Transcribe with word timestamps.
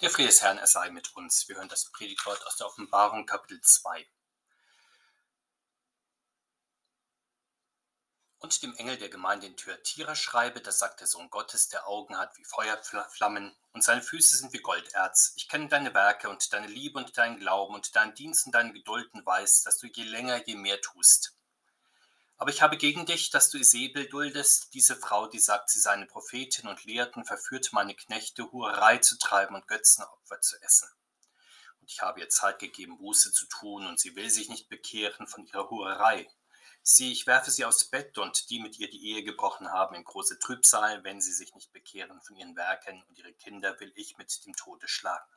Der 0.00 0.10
Friede 0.10 0.28
des 0.28 0.42
Herrn, 0.42 0.58
er 0.58 0.66
sei 0.66 0.90
mit 0.90 1.14
uns. 1.14 1.48
Wir 1.48 1.56
hören 1.56 1.68
das 1.68 1.90
Predigtwort 1.92 2.44
aus 2.46 2.56
der 2.56 2.66
Offenbarung, 2.66 3.26
Kapitel 3.26 3.60
2. 3.60 4.04
Und 8.40 8.62
dem 8.62 8.74
Engel 8.74 8.98
der 8.98 9.08
Gemeinde 9.08 9.46
in 9.46 9.56
Thyatira 9.56 10.16
schreibe, 10.16 10.60
das 10.60 10.80
sagt 10.80 11.00
der 11.00 11.06
Sohn 11.06 11.30
Gottes, 11.30 11.68
der 11.68 11.86
Augen 11.86 12.18
hat 12.18 12.36
wie 12.36 12.44
Feuerflammen 12.44 13.56
und 13.72 13.84
seine 13.84 14.02
Füße 14.02 14.36
sind 14.36 14.52
wie 14.52 14.58
Golderz. 14.58 15.32
Ich 15.36 15.48
kenne 15.48 15.68
deine 15.68 15.94
Werke 15.94 16.28
und 16.28 16.52
deine 16.52 16.66
Liebe 16.66 16.98
und 16.98 17.16
deinen 17.16 17.38
Glauben 17.38 17.74
und 17.74 17.94
deinen 17.94 18.14
Dienst 18.14 18.46
und 18.46 18.52
deine 18.52 18.72
Geduld 18.72 19.14
und 19.14 19.24
weiß, 19.24 19.62
dass 19.62 19.78
du 19.78 19.86
je 19.86 20.02
länger, 20.02 20.44
je 20.44 20.56
mehr 20.56 20.80
tust. 20.80 21.38
Aber 22.36 22.50
ich 22.50 22.62
habe 22.62 22.76
gegen 22.76 23.06
dich, 23.06 23.30
dass 23.30 23.50
du 23.50 23.58
Isabel 23.58 24.06
duldest, 24.08 24.74
diese 24.74 24.96
Frau, 24.96 25.28
die 25.28 25.38
sagt, 25.38 25.70
sie 25.70 25.78
sei 25.78 25.92
eine 25.92 26.06
Prophetin 26.06 26.68
und 26.68 26.84
Lehrten, 26.84 27.24
verführt 27.24 27.72
meine 27.72 27.94
Knechte, 27.94 28.50
Hurerei 28.50 28.98
zu 28.98 29.16
treiben 29.18 29.54
und 29.54 29.68
Götzenopfer 29.68 30.40
zu 30.40 30.60
essen. 30.62 30.88
Und 31.80 31.90
ich 31.90 32.00
habe 32.00 32.20
ihr 32.20 32.28
Zeit 32.28 32.58
gegeben, 32.58 32.98
Buße 32.98 33.32
zu 33.32 33.46
tun, 33.46 33.86
und 33.86 34.00
sie 34.00 34.16
will 34.16 34.30
sich 34.30 34.48
nicht 34.48 34.68
bekehren 34.68 35.26
von 35.28 35.46
ihrer 35.46 35.70
Hurerei. 35.70 36.28
Sieh, 36.82 37.12
ich 37.12 37.26
werfe 37.26 37.50
sie 37.50 37.64
aufs 37.64 37.84
Bett, 37.84 38.18
und 38.18 38.50
die 38.50 38.58
mit 38.58 38.78
ihr 38.78 38.90
die 38.90 39.12
Ehe 39.12 39.22
gebrochen 39.22 39.70
haben, 39.70 39.94
in 39.94 40.04
große 40.04 40.38
Trübsal, 40.38 41.04
wenn 41.04 41.20
sie 41.20 41.32
sich 41.32 41.54
nicht 41.54 41.72
bekehren 41.72 42.20
von 42.20 42.36
ihren 42.36 42.56
Werken, 42.56 43.02
und 43.08 43.16
ihre 43.16 43.32
Kinder 43.32 43.78
will 43.80 43.92
ich 43.94 44.18
mit 44.18 44.44
dem 44.44 44.54
Tode 44.54 44.88
schlagen. 44.88 45.30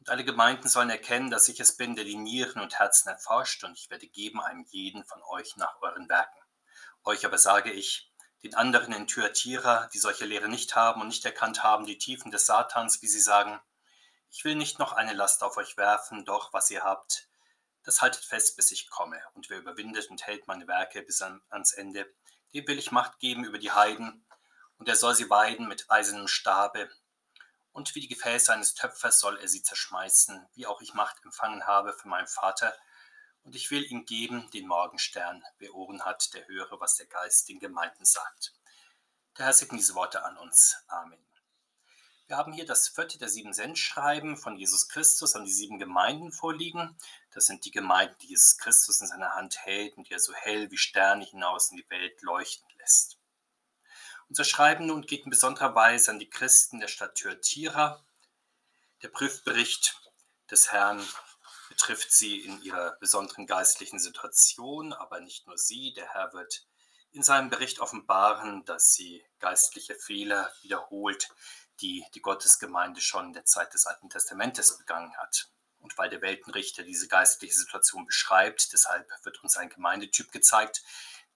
Und 0.00 0.08
alle 0.08 0.24
Gemeinden 0.24 0.68
sollen 0.68 0.88
erkennen, 0.88 1.30
dass 1.30 1.48
ich 1.48 1.60
es 1.60 1.76
bin, 1.76 1.94
der 1.94 2.04
die 2.04 2.16
Nieren 2.16 2.62
und 2.62 2.78
Herzen 2.78 3.10
erforscht, 3.10 3.64
und 3.64 3.78
ich 3.78 3.90
werde 3.90 4.06
geben 4.06 4.40
einem 4.40 4.64
jeden 4.64 5.04
von 5.04 5.22
euch 5.22 5.56
nach 5.56 5.80
euren 5.82 6.08
Werken. 6.08 6.40
Euch 7.04 7.26
aber 7.26 7.36
sage 7.36 7.70
ich, 7.70 8.10
den 8.42 8.54
anderen 8.54 8.94
in 8.94 9.06
Thyatira, 9.06 9.88
die 9.92 9.98
solche 9.98 10.24
Lehre 10.24 10.48
nicht 10.48 10.74
haben 10.74 11.02
und 11.02 11.08
nicht 11.08 11.24
erkannt 11.26 11.62
haben, 11.62 11.84
die 11.84 11.98
Tiefen 11.98 12.30
des 12.30 12.46
Satans, 12.46 13.02
wie 13.02 13.08
sie 13.08 13.20
sagen, 13.20 13.60
ich 14.30 14.42
will 14.44 14.54
nicht 14.54 14.78
noch 14.78 14.94
eine 14.94 15.12
Last 15.12 15.42
auf 15.42 15.58
euch 15.58 15.76
werfen, 15.76 16.24
doch 16.24 16.52
was 16.54 16.70
ihr 16.70 16.82
habt, 16.82 17.28
das 17.82 18.00
haltet 18.00 18.24
fest, 18.24 18.56
bis 18.56 18.72
ich 18.72 18.88
komme. 18.88 19.20
Und 19.34 19.50
wer 19.50 19.58
überwindet 19.58 20.08
und 20.08 20.26
hält 20.26 20.46
meine 20.46 20.66
Werke 20.66 21.02
bis 21.02 21.20
ans 21.20 21.72
Ende, 21.74 22.10
dem 22.54 22.66
will 22.66 22.78
ich 22.78 22.90
Macht 22.90 23.18
geben 23.18 23.44
über 23.44 23.58
die 23.58 23.72
Heiden, 23.72 24.24
und 24.78 24.88
er 24.88 24.96
soll 24.96 25.14
sie 25.14 25.28
weiden 25.28 25.68
mit 25.68 25.90
eisernem 25.90 26.26
Stabe, 26.26 26.88
und 27.72 27.94
wie 27.94 28.00
die 28.00 28.08
Gefäße 28.08 28.52
eines 28.52 28.74
Töpfers 28.74 29.20
soll 29.20 29.38
er 29.38 29.48
sie 29.48 29.62
zerschmeißen, 29.62 30.46
wie 30.54 30.66
auch 30.66 30.80
ich 30.80 30.94
Macht 30.94 31.22
empfangen 31.24 31.66
habe 31.66 31.92
von 31.92 32.10
meinem 32.10 32.26
Vater. 32.26 32.74
Und 33.42 33.54
ich 33.54 33.70
will 33.70 33.84
ihm 33.90 34.04
geben 34.04 34.50
den 34.50 34.66
Morgenstern. 34.66 35.42
Wer 35.58 35.74
Ohren 35.74 36.04
hat, 36.04 36.34
der 36.34 36.46
höre, 36.46 36.80
was 36.80 36.96
der 36.96 37.06
Geist 37.06 37.48
den 37.48 37.58
Gemeinden 37.58 38.04
sagt. 38.04 38.52
Der 39.38 39.46
Herr 39.46 39.52
segne 39.52 39.78
diese 39.78 39.94
Worte 39.94 40.24
an 40.24 40.36
uns. 40.36 40.76
Amen. 40.88 41.24
Wir 42.26 42.36
haben 42.36 42.52
hier 42.52 42.66
das 42.66 42.88
vierte 42.88 43.18
der 43.18 43.28
sieben 43.28 43.52
Sendschreiben 43.52 44.36
von 44.36 44.56
Jesus 44.56 44.88
Christus 44.88 45.34
an 45.34 45.44
die 45.44 45.52
sieben 45.52 45.78
Gemeinden 45.78 46.30
vorliegen. 46.30 46.96
Das 47.32 47.46
sind 47.46 47.64
die 47.64 47.72
Gemeinden, 47.72 48.14
die 48.20 48.28
Jesus 48.28 48.56
Christus 48.58 49.00
in 49.00 49.08
seiner 49.08 49.34
Hand 49.34 49.64
hält 49.64 49.96
und 49.96 50.08
die 50.08 50.12
er 50.12 50.20
so 50.20 50.32
hell 50.34 50.70
wie 50.70 50.76
Sterne 50.76 51.24
hinaus 51.24 51.70
in 51.70 51.78
die 51.78 51.90
Welt 51.90 52.22
leuchten 52.22 52.68
lässt. 52.78 53.19
Unser 54.30 54.44
Schreiben 54.44 54.86
nun 54.86 55.02
geht 55.02 55.24
in 55.24 55.30
besonderer 55.30 55.74
Weise 55.74 56.12
an 56.12 56.20
die 56.20 56.30
Christen 56.30 56.78
der 56.78 56.86
Stadt 56.86 57.16
Thyatira. 57.16 58.00
Der 59.02 59.08
Prüfbericht 59.08 60.00
des 60.48 60.70
Herrn 60.70 61.04
betrifft 61.68 62.12
sie 62.12 62.38
in 62.38 62.62
ihrer 62.62 62.92
besonderen 63.00 63.48
geistlichen 63.48 63.98
Situation, 63.98 64.92
aber 64.92 65.20
nicht 65.20 65.48
nur 65.48 65.58
sie. 65.58 65.92
Der 65.94 66.14
Herr 66.14 66.32
wird 66.32 66.64
in 67.10 67.24
seinem 67.24 67.50
Bericht 67.50 67.80
offenbaren, 67.80 68.64
dass 68.66 68.94
sie 68.94 69.20
geistliche 69.40 69.96
Fehler 69.96 70.48
wiederholt, 70.62 71.28
die 71.80 72.04
die 72.14 72.22
Gottesgemeinde 72.22 73.00
schon 73.00 73.26
in 73.26 73.32
der 73.32 73.46
Zeit 73.46 73.74
des 73.74 73.86
Alten 73.86 74.10
Testamentes 74.10 74.78
begangen 74.78 75.16
hat. 75.16 75.50
Und 75.80 75.98
weil 75.98 76.08
der 76.08 76.22
Weltenrichter 76.22 76.84
diese 76.84 77.08
geistliche 77.08 77.54
Situation 77.54 78.06
beschreibt, 78.06 78.72
deshalb 78.72 79.10
wird 79.24 79.42
uns 79.42 79.56
ein 79.56 79.70
Gemeindetyp 79.70 80.30
gezeigt, 80.30 80.84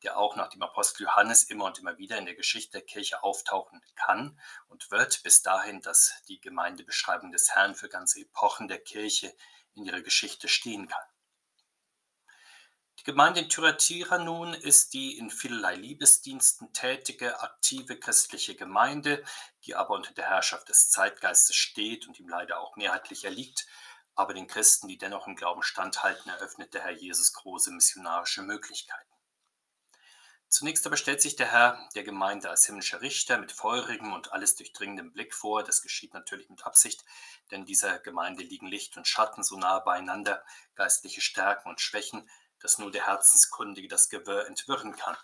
der 0.05 0.19
auch 0.19 0.37
nach 0.37 0.49
dem 0.49 0.63
Apostel 0.63 1.05
Johannes 1.05 1.45
immer 1.45 1.65
und 1.65 1.79
immer 1.79 1.99
wieder 1.99 2.19
in 2.19 2.27
der 2.27 2.35
Geschichte 2.35 2.73
der 2.73 2.87
Kirche 2.87 3.23
auftauchen 3.23 3.81
kann 3.97 4.39
und 4.69 4.91
wird 4.91 5.23
bis 5.23 5.43
dahin, 5.43 5.81
dass 5.81 6.23
die 6.29 6.41
Gemeindebeschreibung 6.41 7.33
des 7.33 7.55
Herrn 7.55 7.75
für 7.75 7.89
ganze 7.89 8.21
Epochen 8.21 8.69
der 8.69 8.81
Kirche 8.81 9.35
in 9.75 9.85
ihrer 9.85 10.03
Geschichte 10.03 10.49
stehen 10.49 10.87
kann. 10.87 11.05
Die 13.01 13.05
Gemeinde 13.05 13.41
in 13.41 13.49
Thyatira 13.49 14.19
nun 14.19 14.55
ist 14.55 14.95
die 14.95 15.19
in 15.19 15.31
vielerlei 15.31 15.75
Liebesdiensten 15.75 16.73
tätige, 16.73 17.41
aktive 17.43 17.99
christliche 17.99 18.55
Gemeinde, 18.55 19.25
die 19.65 19.75
aber 19.75 19.95
unter 19.95 20.15
der 20.15 20.29
Herrschaft 20.29 20.69
des 20.69 20.91
Zeitgeistes 20.91 21.57
steht 21.57 22.07
und 22.07 22.19
ihm 22.21 22.29
leider 22.29 22.61
auch 22.61 22.77
mehrheitlich 22.77 23.25
erliegt, 23.25 23.67
aber 24.15 24.33
den 24.33 24.47
Christen, 24.47 24.87
die 24.89 24.97
dennoch 24.97 25.27
im 25.27 25.35
Glauben 25.37 25.63
standhalten, 25.63 26.31
eröffnet 26.31 26.73
der 26.73 26.83
Herr 26.83 26.93
Jesus 26.93 27.33
große 27.33 27.73
missionarische 27.73 28.43
Möglichkeiten. 28.43 29.14
Zunächst 30.55 30.87
aber 30.87 30.97
stellt 30.97 31.21
sich 31.21 31.35
der 31.35 31.51
Herr 31.51 31.89
der 31.97 32.05
Gemeinde 32.05 32.49
als 32.49 32.65
himmlischer 32.65 33.01
Richter 33.01 33.39
mit 33.39 33.51
feurigem 33.51 34.13
und 34.13 34.31
alles 34.31 34.55
durchdringendem 34.55 35.13
Blick 35.13 35.35
vor. 35.35 35.65
Das 35.65 35.83
geschieht 35.83 36.15
natürlich 36.15 36.49
mit 36.49 36.65
Absicht, 36.65 37.05
denn 37.51 37.65
dieser 37.65 37.99
Gemeinde 37.99 38.45
liegen 38.45 38.69
Licht 38.69 38.97
und 38.97 39.09
Schatten 39.09 39.43
so 39.43 39.57
nah 39.57 39.81
beieinander, 39.81 40.45
geistliche 40.77 41.23
Stärken 41.23 41.71
und 41.71 41.81
Schwächen, 41.81 42.31
dass 42.61 42.79
nur 42.79 42.93
der 42.93 43.05
Herzenskundige 43.09 43.89
das 43.89 44.09
Gewirr 44.11 44.47
entwirren 44.47 44.95
kann. 44.95 45.17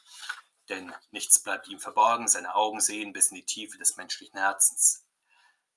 Denn 0.69 0.93
nichts 1.13 1.41
bleibt 1.41 1.69
ihm 1.69 1.79
verborgen, 1.79 2.27
seine 2.27 2.57
Augen 2.57 2.81
sehen 2.81 3.13
bis 3.13 3.29
in 3.29 3.37
die 3.37 3.47
Tiefe 3.47 3.79
des 3.79 3.97
menschlichen 3.97 4.41
Herzens. 4.41 5.07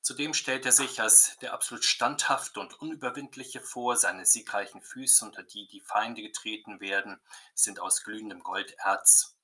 Zudem 0.01 0.33
stellt 0.33 0.65
er 0.65 0.71
sich 0.71 0.99
als 0.99 1.37
der 1.41 1.53
absolut 1.53 1.85
standhafte 1.85 2.59
und 2.59 2.73
unüberwindliche 2.79 3.61
vor, 3.61 3.97
seine 3.97 4.25
siegreichen 4.25 4.81
Füße, 4.81 5.23
unter 5.23 5.43
die 5.43 5.67
die 5.67 5.81
Feinde 5.81 6.23
getreten 6.23 6.79
werden, 6.79 7.21
sind 7.53 7.79
aus 7.79 8.03
glühendem 8.03 8.41
Golderz 8.41 9.37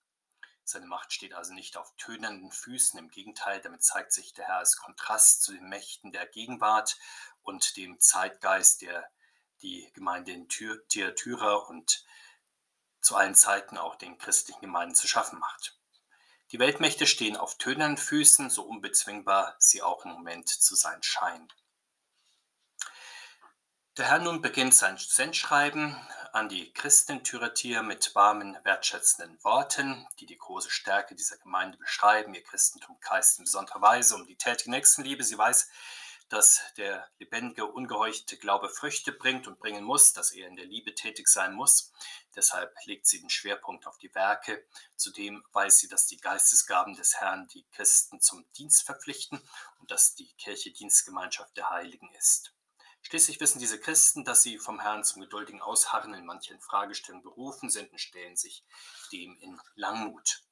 seine 0.69 0.85
Macht 0.85 1.11
steht 1.11 1.33
also 1.33 1.53
nicht 1.53 1.77
auf 1.77 1.93
tönenden 1.97 2.51
Füßen, 2.51 2.99
im 2.99 3.09
Gegenteil, 3.09 3.59
damit 3.61 3.83
zeigt 3.83 4.13
sich 4.13 4.33
der 4.33 4.45
Herr 4.45 4.57
als 4.57 4.77
Kontrast 4.77 5.41
zu 5.41 5.53
den 5.53 5.67
Mächten 5.67 6.11
der 6.11 6.25
Gegenwart 6.25 6.97
und 7.41 7.75
dem 7.77 7.99
Zeitgeist, 7.99 8.81
der 8.81 9.09
die 9.61 9.89
Gemeinde 9.93 10.31
in 10.31 10.47
Thyatira 10.47 11.55
und 11.55 12.05
zu 13.01 13.15
allen 13.15 13.35
Zeiten 13.35 13.77
auch 13.77 13.95
den 13.95 14.17
christlichen 14.17 14.61
Gemeinden 14.61 14.95
zu 14.95 15.07
schaffen 15.07 15.39
macht. 15.39 15.77
Die 16.51 16.59
Weltmächte 16.59 17.05
stehen 17.05 17.37
auf 17.37 17.57
tönenden 17.57 17.97
Füßen, 17.97 18.49
so 18.49 18.63
unbezwingbar 18.63 19.55
sie 19.59 19.81
auch 19.81 20.05
im 20.05 20.11
Moment 20.11 20.49
zu 20.49 20.75
sein 20.75 21.01
scheinen. 21.03 21.47
Der 23.99 24.07
Herr 24.07 24.19
nun 24.19 24.41
beginnt 24.41 24.73
sein 24.73 24.95
Sendschreiben 24.97 25.93
an 26.31 26.47
die 26.47 26.71
Christen 26.71 27.21
Thyatira 27.21 27.81
mit 27.81 28.15
warmen, 28.15 28.57
wertschätzenden 28.63 29.43
Worten, 29.43 30.07
die 30.21 30.25
die 30.25 30.37
große 30.37 30.71
Stärke 30.71 31.15
dieser 31.15 31.35
Gemeinde 31.35 31.77
beschreiben. 31.77 32.33
Ihr 32.33 32.45
Christentum 32.45 32.97
kreist 33.01 33.39
in 33.39 33.43
besonderer 33.43 33.81
Weise 33.81 34.15
um 34.15 34.25
die 34.25 34.37
tätige 34.37 34.71
Nächstenliebe. 34.71 35.21
Sie 35.25 35.37
weiß, 35.37 35.69
dass 36.29 36.61
der 36.77 37.09
lebendige, 37.19 37.65
ungeheuchte 37.65 38.37
Glaube 38.37 38.69
Früchte 38.69 39.11
bringt 39.11 39.47
und 39.47 39.59
bringen 39.59 39.83
muss, 39.83 40.13
dass 40.13 40.31
er 40.31 40.47
in 40.47 40.55
der 40.55 40.67
Liebe 40.67 40.95
tätig 40.95 41.27
sein 41.27 41.53
muss. 41.53 41.91
Deshalb 42.37 42.73
legt 42.85 43.05
sie 43.05 43.19
den 43.19 43.29
Schwerpunkt 43.29 43.85
auf 43.85 43.97
die 43.97 44.15
Werke. 44.15 44.65
Zudem 44.95 45.43
weiß 45.51 45.77
sie, 45.77 45.89
dass 45.89 46.05
die 46.05 46.21
Geistesgaben 46.21 46.95
des 46.95 47.19
Herrn 47.19 47.49
die 47.49 47.67
Christen 47.73 48.21
zum 48.21 48.49
Dienst 48.53 48.83
verpflichten 48.83 49.41
und 49.79 49.91
dass 49.91 50.15
die 50.15 50.31
Kirche 50.37 50.71
Dienstgemeinschaft 50.71 51.57
der 51.57 51.69
Heiligen 51.69 52.09
ist. 52.13 52.53
Schließlich 53.01 53.39
wissen 53.39 53.59
diese 53.59 53.79
Christen, 53.79 54.23
dass 54.23 54.43
sie 54.43 54.59
vom 54.59 54.79
Herrn 54.79 55.03
zum 55.03 55.21
geduldigen 55.21 55.61
Ausharren 55.61 56.13
in 56.13 56.25
manchen 56.25 56.59
Fragestellungen 56.59 57.23
berufen 57.23 57.69
sind 57.69 57.91
und 57.91 57.99
stellen 57.99 58.35
sich 58.35 58.63
dem 59.11 59.37
in 59.39 59.59
Langmut. 59.75 60.43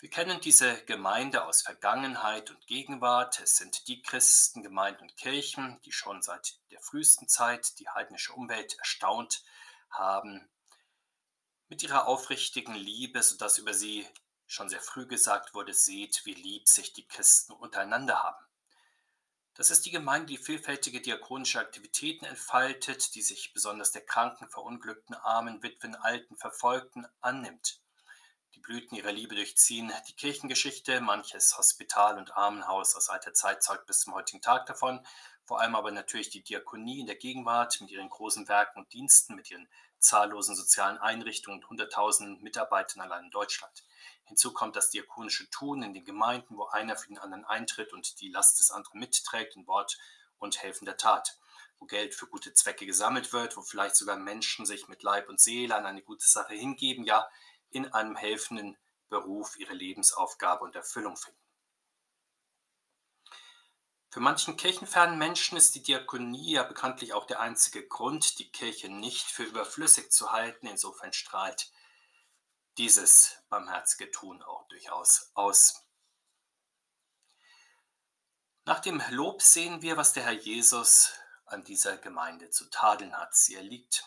Wir 0.00 0.10
kennen 0.10 0.40
diese 0.40 0.84
Gemeinde 0.84 1.44
aus 1.44 1.62
Vergangenheit 1.62 2.50
und 2.50 2.66
Gegenwart. 2.68 3.40
Es 3.40 3.56
sind 3.56 3.88
die 3.88 4.00
Christen, 4.00 4.62
Gemeinden 4.62 5.02
und 5.02 5.16
Kirchen, 5.16 5.80
die 5.84 5.92
schon 5.92 6.22
seit 6.22 6.60
der 6.70 6.80
frühesten 6.80 7.26
Zeit 7.26 7.78
die 7.80 7.88
heidnische 7.88 8.32
Umwelt 8.32 8.78
erstaunt 8.78 9.42
haben 9.90 10.48
mit 11.68 11.82
ihrer 11.82 12.06
aufrichtigen 12.06 12.74
Liebe, 12.74 13.22
sodass 13.22 13.58
über 13.58 13.74
sie 13.74 14.06
schon 14.46 14.68
sehr 14.68 14.80
früh 14.80 15.06
gesagt 15.06 15.54
wurde, 15.54 15.74
seht, 15.74 16.24
wie 16.24 16.34
lieb 16.34 16.68
sich 16.68 16.92
die 16.92 17.06
Christen 17.06 17.52
untereinander 17.52 18.22
haben. 18.22 18.47
Das 19.58 19.72
ist 19.72 19.84
die 19.86 19.90
Gemeinde, 19.90 20.28
die 20.28 20.38
vielfältige 20.38 21.00
diakonische 21.00 21.58
Aktivitäten 21.58 22.24
entfaltet, 22.24 23.16
die 23.16 23.22
sich 23.22 23.52
besonders 23.52 23.90
der 23.90 24.06
Kranken, 24.06 24.48
Verunglückten, 24.48 25.16
Armen, 25.16 25.64
Witwen, 25.64 25.96
Alten, 25.96 26.36
Verfolgten 26.36 27.08
annimmt. 27.20 27.80
Die 28.54 28.60
Blüten 28.60 28.94
ihrer 28.94 29.10
Liebe 29.10 29.34
durchziehen 29.34 29.92
die 30.06 30.14
Kirchengeschichte, 30.14 31.00
manches 31.00 31.58
Hospital 31.58 32.18
und 32.18 32.36
Armenhaus 32.36 32.94
aus 32.94 33.08
alter 33.08 33.34
Zeit 33.34 33.64
zeugt 33.64 33.86
bis 33.86 34.02
zum 34.02 34.14
heutigen 34.14 34.40
Tag 34.40 34.66
davon, 34.66 35.04
vor 35.44 35.60
allem 35.60 35.74
aber 35.74 35.90
natürlich 35.90 36.30
die 36.30 36.44
Diakonie 36.44 37.00
in 37.00 37.06
der 37.06 37.16
Gegenwart 37.16 37.80
mit 37.80 37.90
ihren 37.90 38.10
großen 38.10 38.46
Werken 38.46 38.78
und 38.78 38.92
Diensten, 38.92 39.34
mit 39.34 39.50
ihren 39.50 39.68
zahllosen 39.98 40.54
sozialen 40.54 40.98
Einrichtungen 40.98 41.58
und 41.58 41.68
hunderttausenden 41.68 42.40
Mitarbeitern 42.44 43.00
allein 43.00 43.24
in 43.24 43.30
Deutschland. 43.32 43.82
Hinzu 44.24 44.52
kommt 44.52 44.76
das 44.76 44.90
diakonische 44.90 45.48
Tun 45.50 45.82
in 45.82 45.94
den 45.94 46.04
Gemeinden, 46.04 46.56
wo 46.56 46.66
einer 46.66 46.96
für 46.96 47.08
den 47.08 47.18
anderen 47.18 47.44
eintritt 47.44 47.92
und 47.92 48.20
die 48.20 48.28
Last 48.28 48.58
des 48.60 48.70
anderen 48.70 49.00
mitträgt 49.00 49.56
in 49.56 49.66
Wort 49.66 49.98
und 50.38 50.62
helfender 50.62 50.96
Tat, 50.96 51.38
wo 51.78 51.86
Geld 51.86 52.14
für 52.14 52.26
gute 52.26 52.52
Zwecke 52.54 52.86
gesammelt 52.86 53.32
wird, 53.32 53.56
wo 53.56 53.62
vielleicht 53.62 53.96
sogar 53.96 54.16
Menschen 54.16 54.66
sich 54.66 54.88
mit 54.88 55.02
Leib 55.02 55.28
und 55.28 55.40
Seele 55.40 55.74
an 55.74 55.86
eine 55.86 56.02
gute 56.02 56.26
Sache 56.26 56.54
hingeben, 56.54 57.04
ja 57.04 57.28
in 57.70 57.92
einem 57.92 58.16
helfenden 58.16 58.76
Beruf 59.08 59.58
ihre 59.58 59.74
Lebensaufgabe 59.74 60.64
und 60.64 60.74
Erfüllung 60.74 61.16
finden. 61.16 61.38
Für 64.10 64.20
manchen 64.20 64.56
kirchenfernen 64.56 65.18
Menschen 65.18 65.58
ist 65.58 65.74
die 65.74 65.82
Diakonie 65.82 66.52
ja 66.52 66.62
bekanntlich 66.62 67.12
auch 67.12 67.26
der 67.26 67.40
einzige 67.40 67.86
Grund, 67.86 68.38
die 68.38 68.50
Kirche 68.50 68.88
nicht 68.88 69.26
für 69.26 69.44
überflüssig 69.44 70.10
zu 70.10 70.32
halten. 70.32 70.66
Insofern 70.66 71.12
strahlt 71.12 71.70
dieses 72.78 73.42
barmherzige 73.48 74.10
Tun 74.10 74.40
auch 74.42 74.66
durchaus 74.68 75.30
aus. 75.34 75.84
Nach 78.64 78.80
dem 78.80 79.02
Lob 79.10 79.42
sehen 79.42 79.82
wir, 79.82 79.96
was 79.96 80.12
der 80.12 80.24
Herr 80.24 80.32
Jesus 80.32 81.12
an 81.46 81.64
dieser 81.64 81.96
Gemeinde 81.96 82.50
zu 82.50 82.70
tadeln 82.70 83.16
hat. 83.16 83.34
Sie 83.34 83.56
erliegt 83.56 84.04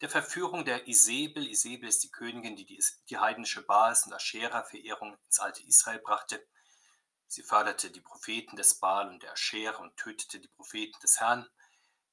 der 0.00 0.08
Verführung 0.08 0.64
der 0.64 0.88
Isabel. 0.88 1.46
Isabel 1.46 1.88
ist 1.88 2.02
die 2.02 2.10
Königin, 2.10 2.56
die 2.56 2.66
die, 2.66 2.82
die 3.08 3.18
heidnische 3.18 3.62
Baals- 3.62 4.06
und 4.06 4.14
Aschera-Verehrung 4.14 5.16
ins 5.26 5.38
alte 5.38 5.62
Israel 5.62 6.00
brachte. 6.00 6.44
Sie 7.26 7.42
förderte 7.42 7.90
die 7.90 8.00
Propheten 8.00 8.56
des 8.56 8.80
Baal 8.80 9.08
und 9.08 9.22
der 9.22 9.32
Aschera 9.32 9.76
und 9.78 9.96
tötete 9.96 10.40
die 10.40 10.48
Propheten 10.48 10.98
des 11.00 11.20
Herrn. 11.20 11.48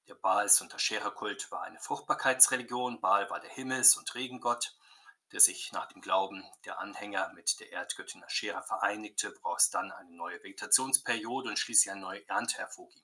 Der 0.08 0.16
Baals- 0.16 0.62
und 0.62 0.76
Aschera-Kult 0.76 1.50
war 1.52 1.64
eine 1.64 1.80
Fruchtbarkeitsreligion. 1.80 3.00
Baal 3.00 3.30
war 3.30 3.40
der 3.40 3.50
Himmels- 3.50 3.96
und 3.96 4.14
Regengott, 4.14 4.76
der 5.32 5.40
sich 5.40 5.72
nach 5.72 5.88
dem 5.88 6.02
Glauben 6.02 6.44
der 6.66 6.80
Anhänger 6.80 7.32
mit 7.34 7.60
der 7.60 7.72
Erdgöttin 7.72 8.24
Aschera 8.24 8.62
vereinigte, 8.62 9.34
woraus 9.42 9.70
dann 9.70 9.92
eine 9.92 10.12
neue 10.12 10.42
Vegetationsperiode 10.44 11.50
und 11.50 11.60
schließlich 11.60 11.92
eine 11.92 12.02
neue 12.02 12.28
Ernte 12.28 12.58
hervorging. 12.58 13.04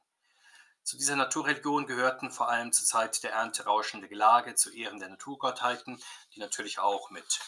Zu 0.83 0.97
dieser 0.97 1.15
Naturreligion 1.15 1.85
gehörten 1.85 2.31
vor 2.31 2.50
allem 2.50 2.73
zur 2.73 2.88
Zeit 2.88 3.21
der 3.23 3.33
Ernte 3.33 3.65
rauschende 3.65 4.07
Gelage 4.07 4.56
zu 4.56 4.71
Ehren 4.71 5.00
der 5.00 5.09
Naturgottheiten, 5.09 6.01
die 6.33 6.39
natürlich 6.39 6.79
auch 6.79 7.12
mit 7.12 7.39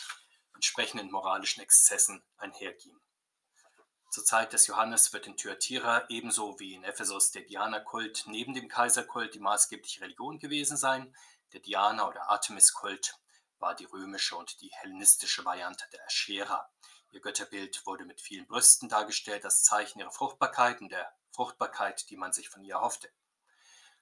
entsprechenden 0.54 1.12
moralischen 1.12 1.64
Exzessen 1.64 2.24
einhergingen. 2.38 3.00
Zur 4.12 4.24
Zeit 4.24 4.54
des 4.54 4.68
Johannes 4.68 5.12
wird 5.12 5.26
in 5.26 5.36
Thyatira 5.36 6.06
ebenso 6.10 6.60
wie 6.60 6.76
in 6.76 6.84
Ephesus 6.84 7.32
der 7.32 7.42
Diana-Kult 7.42 8.26
neben 8.28 8.54
dem 8.54 8.68
Kaiserkult 8.68 9.34
die 9.34 9.40
maßgebliche 9.40 10.02
Religion 10.02 10.38
gewesen 10.38 10.78
sein. 10.78 11.16
Der 11.52 11.62
Diana- 11.62 12.08
oder 12.08 12.30
Artemis-Kult 12.30 13.16
war 13.64 13.76
die 13.76 13.86
römische 13.86 14.36
und 14.36 14.60
die 14.60 14.70
hellenistische 14.74 15.46
Variante 15.46 15.86
der 15.94 16.06
Aschera. 16.06 16.70
Ihr 17.12 17.22
Götterbild 17.22 17.86
wurde 17.86 18.04
mit 18.04 18.20
vielen 18.20 18.46
Brüsten 18.46 18.90
dargestellt, 18.90 19.46
das 19.46 19.64
Zeichen 19.64 20.00
ihrer 20.00 20.12
Fruchtbarkeit 20.12 20.82
und 20.82 20.92
der 20.92 21.10
Fruchtbarkeit, 21.32 22.10
die 22.10 22.18
man 22.18 22.34
sich 22.34 22.50
von 22.50 22.66
ihr 22.66 22.76
erhoffte. 22.76 23.10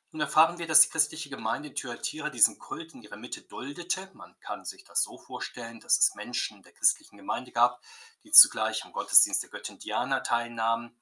Nun 0.09 0.21
erfahren 0.21 0.57
wir, 0.57 0.65
dass 0.65 0.81
die 0.81 0.89
christliche 0.89 1.29
Gemeinde 1.29 1.69
in 1.69 1.75
Thyatira 1.75 2.31
diesen 2.31 2.57
Kult 2.57 2.95
in 2.95 3.03
ihrer 3.03 3.17
Mitte 3.17 3.43
duldete. 3.43 4.09
Man 4.13 4.37
kann 4.39 4.65
sich 4.65 4.83
das 4.83 5.03
so 5.03 5.19
vorstellen, 5.19 5.79
dass 5.79 5.99
es 5.99 6.15
Menschen 6.15 6.63
der 6.63 6.73
christlichen 6.73 7.17
Gemeinde 7.17 7.51
gab, 7.51 7.81
die 8.23 8.31
zugleich 8.31 8.83
am 8.83 8.93
Gottesdienst 8.93 9.43
der 9.43 9.51
Göttin 9.51 9.77
Diana 9.77 10.21
teilnahmen 10.21 10.99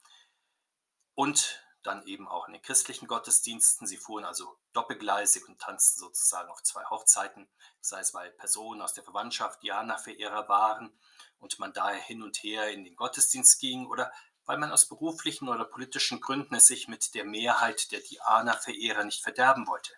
und 1.14 1.64
dann 1.82 2.06
eben 2.06 2.28
auch 2.28 2.46
in 2.46 2.52
den 2.52 2.62
christlichen 2.62 3.06
Gottesdiensten. 3.06 3.86
Sie 3.86 3.96
fuhren 3.96 4.24
also 4.24 4.58
doppelgleisig 4.72 5.48
und 5.48 5.60
tanzten 5.60 6.00
sozusagen 6.00 6.50
auf 6.50 6.62
zwei 6.62 6.84
Hochzeiten, 6.84 7.48
sei 7.80 8.00
es 8.00 8.14
weil 8.14 8.30
Personen 8.32 8.82
aus 8.82 8.94
der 8.94 9.04
Verwandtschaft 9.04 9.62
Diana-Verehrer 9.62 10.48
waren 10.48 10.92
und 11.38 11.58
man 11.58 11.72
daher 11.72 12.00
hin 12.00 12.22
und 12.22 12.36
her 12.38 12.70
in 12.70 12.84
den 12.84 12.96
Gottesdienst 12.96 13.60
ging 13.60 13.86
oder 13.86 14.12
weil 14.44 14.58
man 14.58 14.72
aus 14.72 14.88
beruflichen 14.88 15.48
oder 15.48 15.64
politischen 15.64 16.20
Gründen 16.20 16.54
es 16.56 16.66
sich 16.66 16.88
mit 16.88 17.14
der 17.14 17.24
Mehrheit 17.24 17.92
der 17.92 18.00
Diana-Verehrer 18.00 19.04
nicht 19.04 19.22
verderben 19.22 19.66
wollte. 19.66 19.92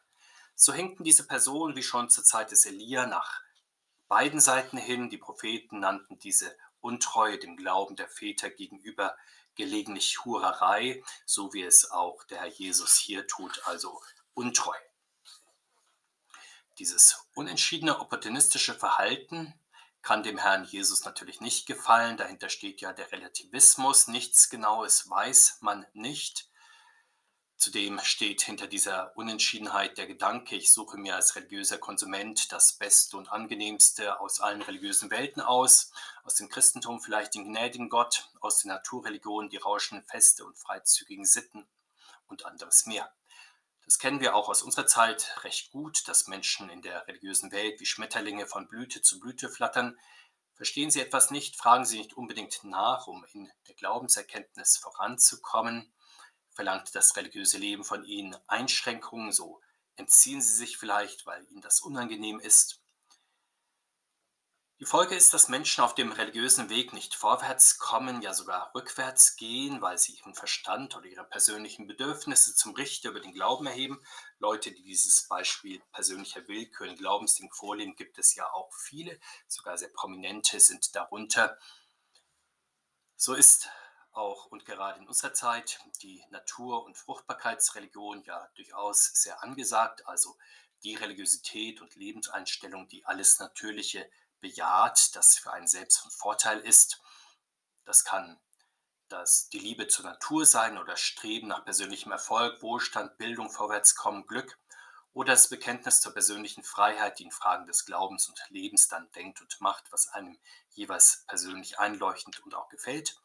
So 0.54 0.72
hinkten 0.72 1.04
diese 1.04 1.26
Personen 1.26 1.74
wie 1.74 1.82
schon 1.82 2.10
zur 2.10 2.24
Zeit 2.24 2.50
des 2.50 2.66
Elia 2.66 3.06
nach 3.06 3.40
beiden 4.08 4.40
Seiten 4.40 4.76
hin. 4.76 5.10
Die 5.10 5.16
Propheten 5.16 5.80
nannten 5.80 6.18
diese 6.18 6.54
Untreue 6.80 7.38
dem 7.38 7.56
Glauben 7.56 7.96
der 7.96 8.08
Väter 8.08 8.50
gegenüber 8.50 9.16
gelegentlich 9.54 10.24
Hurerei, 10.24 11.02
so 11.26 11.52
wie 11.52 11.62
es 11.62 11.90
auch 11.90 12.24
der 12.24 12.40
Herr 12.40 12.48
Jesus 12.48 12.96
hier 12.96 13.26
tut, 13.26 13.62
also 13.66 14.00
untreu. 14.34 14.76
Dieses 16.78 17.26
unentschiedene 17.34 18.00
opportunistische 18.00 18.74
Verhalten 18.74 19.54
kann 20.02 20.22
dem 20.22 20.38
Herrn 20.38 20.64
Jesus 20.64 21.04
natürlich 21.04 21.40
nicht 21.40 21.66
gefallen. 21.66 22.16
Dahinter 22.16 22.48
steht 22.48 22.80
ja 22.80 22.92
der 22.92 23.12
Relativismus. 23.12 24.08
Nichts 24.08 24.50
Genaues 24.50 25.08
weiß 25.08 25.58
man 25.60 25.86
nicht. 25.92 26.48
Zudem 27.62 28.00
steht 28.00 28.42
hinter 28.42 28.66
dieser 28.66 29.16
Unentschiedenheit 29.16 29.96
der 29.96 30.08
Gedanke, 30.08 30.56
ich 30.56 30.72
suche 30.72 30.96
mir 30.96 31.14
als 31.14 31.36
religiöser 31.36 31.78
Konsument 31.78 32.50
das 32.50 32.72
Beste 32.72 33.16
und 33.16 33.30
Angenehmste 33.30 34.18
aus 34.18 34.40
allen 34.40 34.62
religiösen 34.62 35.12
Welten 35.12 35.40
aus, 35.40 35.92
aus 36.24 36.34
dem 36.34 36.48
Christentum 36.48 37.00
vielleicht 37.00 37.36
den 37.36 37.44
gnädigen 37.44 37.88
Gott, 37.88 38.28
aus 38.40 38.58
den 38.58 38.70
Naturreligionen 38.70 39.48
die 39.48 39.58
rauschenden 39.58 40.04
Feste 40.04 40.44
und 40.44 40.58
freizügigen 40.58 41.24
Sitten 41.24 41.68
und 42.26 42.46
anderes 42.46 42.86
mehr. 42.86 43.14
Das 43.84 44.00
kennen 44.00 44.18
wir 44.18 44.34
auch 44.34 44.48
aus 44.48 44.62
unserer 44.62 44.88
Zeit 44.88 45.32
recht 45.44 45.70
gut, 45.70 46.08
dass 46.08 46.26
Menschen 46.26 46.68
in 46.68 46.82
der 46.82 47.06
religiösen 47.06 47.52
Welt 47.52 47.78
wie 47.78 47.86
Schmetterlinge 47.86 48.48
von 48.48 48.66
Blüte 48.66 49.02
zu 49.02 49.20
Blüte 49.20 49.48
flattern. 49.48 49.96
Verstehen 50.54 50.90
sie 50.90 51.00
etwas 51.00 51.30
nicht, 51.30 51.54
fragen 51.54 51.84
sie 51.84 51.98
nicht 51.98 52.14
unbedingt 52.14 52.64
nach, 52.64 53.06
um 53.06 53.24
in 53.32 53.48
der 53.68 53.76
Glaubenserkenntnis 53.76 54.78
voranzukommen. 54.78 55.92
Verlangt 56.54 56.94
das 56.94 57.16
religiöse 57.16 57.58
Leben 57.58 57.84
von 57.84 58.04
ihnen 58.04 58.36
Einschränkungen, 58.46 59.32
so 59.32 59.60
entziehen 59.96 60.42
sie 60.42 60.54
sich 60.54 60.76
vielleicht, 60.76 61.26
weil 61.26 61.46
ihnen 61.50 61.62
das 61.62 61.80
unangenehm 61.80 62.40
ist. 62.40 62.82
Die 64.82 64.86
Folge 64.86 65.14
ist, 65.14 65.32
dass 65.32 65.48
Menschen 65.48 65.84
auf 65.84 65.94
dem 65.94 66.10
religiösen 66.10 66.68
Weg 66.68 66.92
nicht 66.92 67.14
vorwärts 67.14 67.78
kommen, 67.78 68.20
ja 68.20 68.34
sogar 68.34 68.74
rückwärts 68.74 69.36
gehen, 69.36 69.80
weil 69.80 69.96
sie 69.96 70.14
ihren 70.14 70.34
Verstand 70.34 70.96
oder 70.96 71.06
ihre 71.06 71.24
persönlichen 71.24 71.86
Bedürfnisse 71.86 72.56
zum 72.56 72.74
Richter 72.74 73.10
über 73.10 73.20
den 73.20 73.32
Glauben 73.32 73.66
erheben. 73.68 74.04
Leute, 74.40 74.72
die 74.72 74.82
dieses 74.82 75.28
Beispiel 75.28 75.80
persönlicher 75.92 76.48
Willkür 76.48 76.88
in 76.88 76.96
Glaubensding 76.96 77.52
vorleben, 77.52 77.94
gibt 77.94 78.18
es 78.18 78.34
ja 78.34 78.50
auch 78.52 78.74
viele, 78.74 79.20
sogar 79.46 79.78
sehr 79.78 79.90
prominente 79.90 80.58
sind 80.58 80.96
darunter. 80.96 81.56
So 83.14 83.34
ist 83.34 83.68
auch 84.12 84.46
und 84.46 84.64
gerade 84.64 85.00
in 85.00 85.08
unserer 85.08 85.32
Zeit 85.32 85.80
die 86.02 86.24
Natur- 86.30 86.84
und 86.84 86.96
Fruchtbarkeitsreligion 86.96 88.22
ja 88.24 88.48
durchaus 88.54 89.06
sehr 89.14 89.42
angesagt, 89.42 90.06
also 90.06 90.36
die 90.84 90.94
Religiosität 90.94 91.80
und 91.80 91.94
Lebenseinstellung, 91.94 92.88
die 92.88 93.04
alles 93.04 93.38
Natürliche 93.38 94.10
bejaht, 94.40 95.14
das 95.14 95.38
für 95.38 95.52
einen 95.52 95.68
selbst 95.68 96.00
von 96.00 96.10
Vorteil 96.10 96.58
ist. 96.60 97.00
Das 97.84 98.04
kann 98.04 98.40
das 99.08 99.48
die 99.48 99.58
Liebe 99.58 99.88
zur 99.88 100.06
Natur 100.06 100.46
sein 100.46 100.78
oder 100.78 100.96
Streben 100.96 101.48
nach 101.48 101.64
persönlichem 101.64 102.12
Erfolg, 102.12 102.62
Wohlstand, 102.62 103.18
Bildung, 103.18 103.50
Vorwärtskommen, 103.50 104.26
Glück 104.26 104.58
oder 105.12 105.32
das 105.32 105.48
Bekenntnis 105.48 106.00
zur 106.00 106.12
persönlichen 106.12 106.62
Freiheit, 106.62 107.18
die 107.18 107.24
in 107.24 107.30
Fragen 107.30 107.66
des 107.66 107.84
Glaubens 107.84 108.28
und 108.28 108.42
Lebens 108.48 108.88
dann 108.88 109.10
denkt 109.12 109.42
und 109.42 109.60
macht, 109.60 109.92
was 109.92 110.08
einem 110.08 110.38
jeweils 110.70 111.24
persönlich 111.26 111.78
einleuchtend 111.78 112.40
und 112.40 112.54
auch 112.54 112.70
gefällt. 112.70 113.21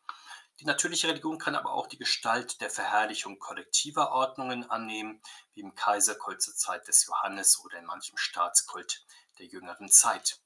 Die 0.59 0.65
natürliche 0.65 1.07
Religion 1.07 1.37
kann 1.37 1.55
aber 1.55 1.71
auch 1.73 1.85
die 1.85 1.99
Gestalt 1.99 2.61
der 2.61 2.71
Verherrlichung 2.71 3.37
kollektiver 3.37 4.11
Ordnungen 4.11 4.69
annehmen, 4.69 5.21
wie 5.53 5.61
im 5.61 5.75
Kaiserkult 5.75 6.41
zur 6.41 6.55
Zeit 6.55 6.87
des 6.87 7.05
Johannes 7.05 7.59
oder 7.59 7.77
in 7.77 7.85
manchem 7.85 8.17
Staatskult 8.17 9.05
der 9.37 9.45
jüngeren 9.45 9.89
Zeit. 9.89 10.41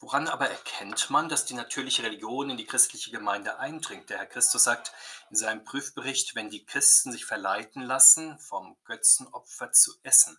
Woran 0.00 0.28
aber 0.28 0.48
erkennt 0.48 1.10
man, 1.10 1.28
dass 1.28 1.44
die 1.44 1.54
natürliche 1.54 2.02
Religion 2.02 2.48
in 2.48 2.56
die 2.56 2.66
christliche 2.66 3.10
Gemeinde 3.10 3.58
eindringt? 3.58 4.08
Der 4.08 4.18
Herr 4.18 4.26
Christus 4.26 4.64
sagt 4.64 4.92
in 5.28 5.36
seinem 5.36 5.64
Prüfbericht, 5.64 6.34
wenn 6.34 6.48
die 6.48 6.64
Christen 6.64 7.12
sich 7.12 7.26
verleiten 7.26 7.82
lassen, 7.82 8.38
vom 8.38 8.78
Götzenopfer 8.84 9.72
zu 9.72 9.92
essen. 10.02 10.38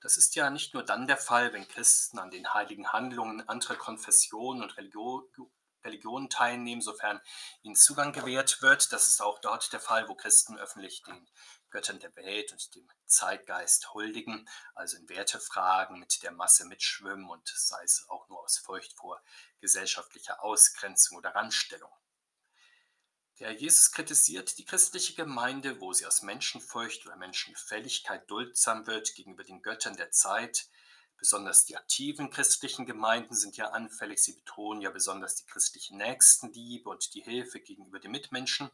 Das 0.00 0.16
ist 0.16 0.34
ja 0.34 0.50
nicht 0.50 0.74
nur 0.74 0.84
dann 0.84 1.06
der 1.06 1.16
Fall, 1.16 1.52
wenn 1.52 1.66
Christen 1.66 2.18
an 2.18 2.30
den 2.30 2.54
heiligen 2.54 2.92
Handlungen 2.92 3.48
anderer 3.48 3.76
Konfessionen 3.76 4.62
und 4.62 4.76
Religionen 5.88 6.30
teilnehmen, 6.30 6.80
sofern 6.80 7.20
ihnen 7.62 7.74
Zugang 7.74 8.12
gewährt 8.12 8.62
wird. 8.62 8.92
Das 8.92 9.08
ist 9.08 9.20
auch 9.20 9.40
dort 9.40 9.72
der 9.72 9.80
Fall, 9.80 10.08
wo 10.08 10.14
Christen 10.14 10.58
öffentlich 10.58 11.02
den 11.02 11.28
Göttern 11.70 11.98
der 12.00 12.14
Welt 12.16 12.52
und 12.52 12.74
dem 12.74 12.88
Zeitgeist 13.06 13.92
huldigen, 13.92 14.48
also 14.74 14.96
in 14.96 15.08
Wertefragen 15.08 15.98
mit 15.98 16.22
der 16.22 16.32
Masse 16.32 16.64
mitschwimmen 16.64 17.28
und 17.28 17.48
sei 17.48 17.82
es 17.84 18.06
auch 18.08 18.28
nur 18.28 18.42
aus 18.42 18.58
Furcht 18.58 18.94
vor 18.94 19.22
gesellschaftlicher 19.60 20.42
Ausgrenzung 20.42 21.18
oder 21.18 21.34
Randstellung. 21.34 21.92
Der 23.38 23.52
Jesus 23.52 23.92
kritisiert 23.92 24.58
die 24.58 24.64
christliche 24.64 25.14
Gemeinde, 25.14 25.80
wo 25.80 25.92
sie 25.92 26.06
aus 26.06 26.22
Menschenfurcht 26.22 27.06
oder 27.06 27.16
Menschengefälligkeit 27.16 28.28
duldsam 28.28 28.86
wird 28.86 29.14
gegenüber 29.14 29.44
den 29.44 29.62
Göttern 29.62 29.96
der 29.96 30.10
Zeit, 30.10 30.68
Besonders 31.18 31.64
die 31.64 31.76
aktiven 31.76 32.30
christlichen 32.30 32.86
Gemeinden 32.86 33.34
sind 33.34 33.56
ja 33.56 33.70
anfällig. 33.70 34.22
Sie 34.22 34.34
betonen 34.34 34.80
ja 34.80 34.90
besonders 34.90 35.34
die 35.34 35.46
christliche 35.46 35.96
Nächstenliebe 35.96 36.88
und 36.88 37.12
die 37.14 37.22
Hilfe 37.22 37.58
gegenüber 37.60 37.98
den 37.98 38.12
Mitmenschen. 38.12 38.70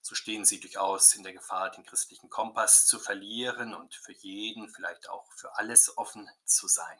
So 0.00 0.14
stehen 0.14 0.46
sie 0.46 0.60
durchaus 0.60 1.14
in 1.14 1.22
der 1.22 1.34
Gefahr, 1.34 1.70
den 1.70 1.84
christlichen 1.84 2.30
Kompass 2.30 2.86
zu 2.86 2.98
verlieren 2.98 3.74
und 3.74 3.94
für 3.94 4.12
jeden, 4.12 4.70
vielleicht 4.70 5.10
auch 5.10 5.30
für 5.32 5.56
alles 5.58 5.98
offen 5.98 6.28
zu 6.44 6.68
sein. 6.68 6.98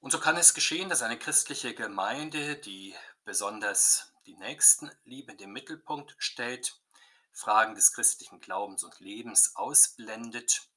Und 0.00 0.10
so 0.10 0.18
kann 0.18 0.36
es 0.36 0.54
geschehen, 0.54 0.88
dass 0.88 1.02
eine 1.02 1.18
christliche 1.18 1.74
Gemeinde, 1.74 2.56
die 2.56 2.96
besonders 3.24 4.12
die 4.26 4.34
Nächstenliebe 4.34 5.32
in 5.32 5.38
den 5.38 5.52
Mittelpunkt 5.52 6.16
stellt, 6.18 6.80
Fragen 7.32 7.74
des 7.74 7.92
christlichen 7.92 8.40
Glaubens 8.40 8.82
und 8.82 8.98
Lebens 8.98 9.54
ausblendet, 9.54 10.68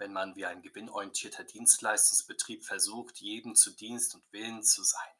wenn 0.00 0.12
man 0.12 0.34
wie 0.34 0.46
ein 0.46 0.62
gewinnorientierter 0.62 1.44
Dienstleistungsbetrieb 1.44 2.64
versucht, 2.64 3.18
jedem 3.18 3.54
zu 3.54 3.70
Dienst 3.70 4.14
und 4.14 4.24
Willen 4.32 4.62
zu 4.62 4.82
sein. 4.82 5.12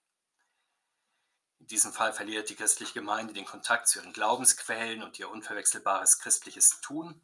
In 1.58 1.66
diesem 1.66 1.92
Fall 1.92 2.14
verliert 2.14 2.48
die 2.48 2.56
christliche 2.56 2.94
Gemeinde 2.94 3.34
den 3.34 3.44
Kontakt 3.44 3.86
zu 3.86 4.00
ihren 4.00 4.14
Glaubensquellen 4.14 5.02
und 5.02 5.18
ihr 5.18 5.30
unverwechselbares 5.30 6.18
christliches 6.18 6.80
Tun, 6.80 7.20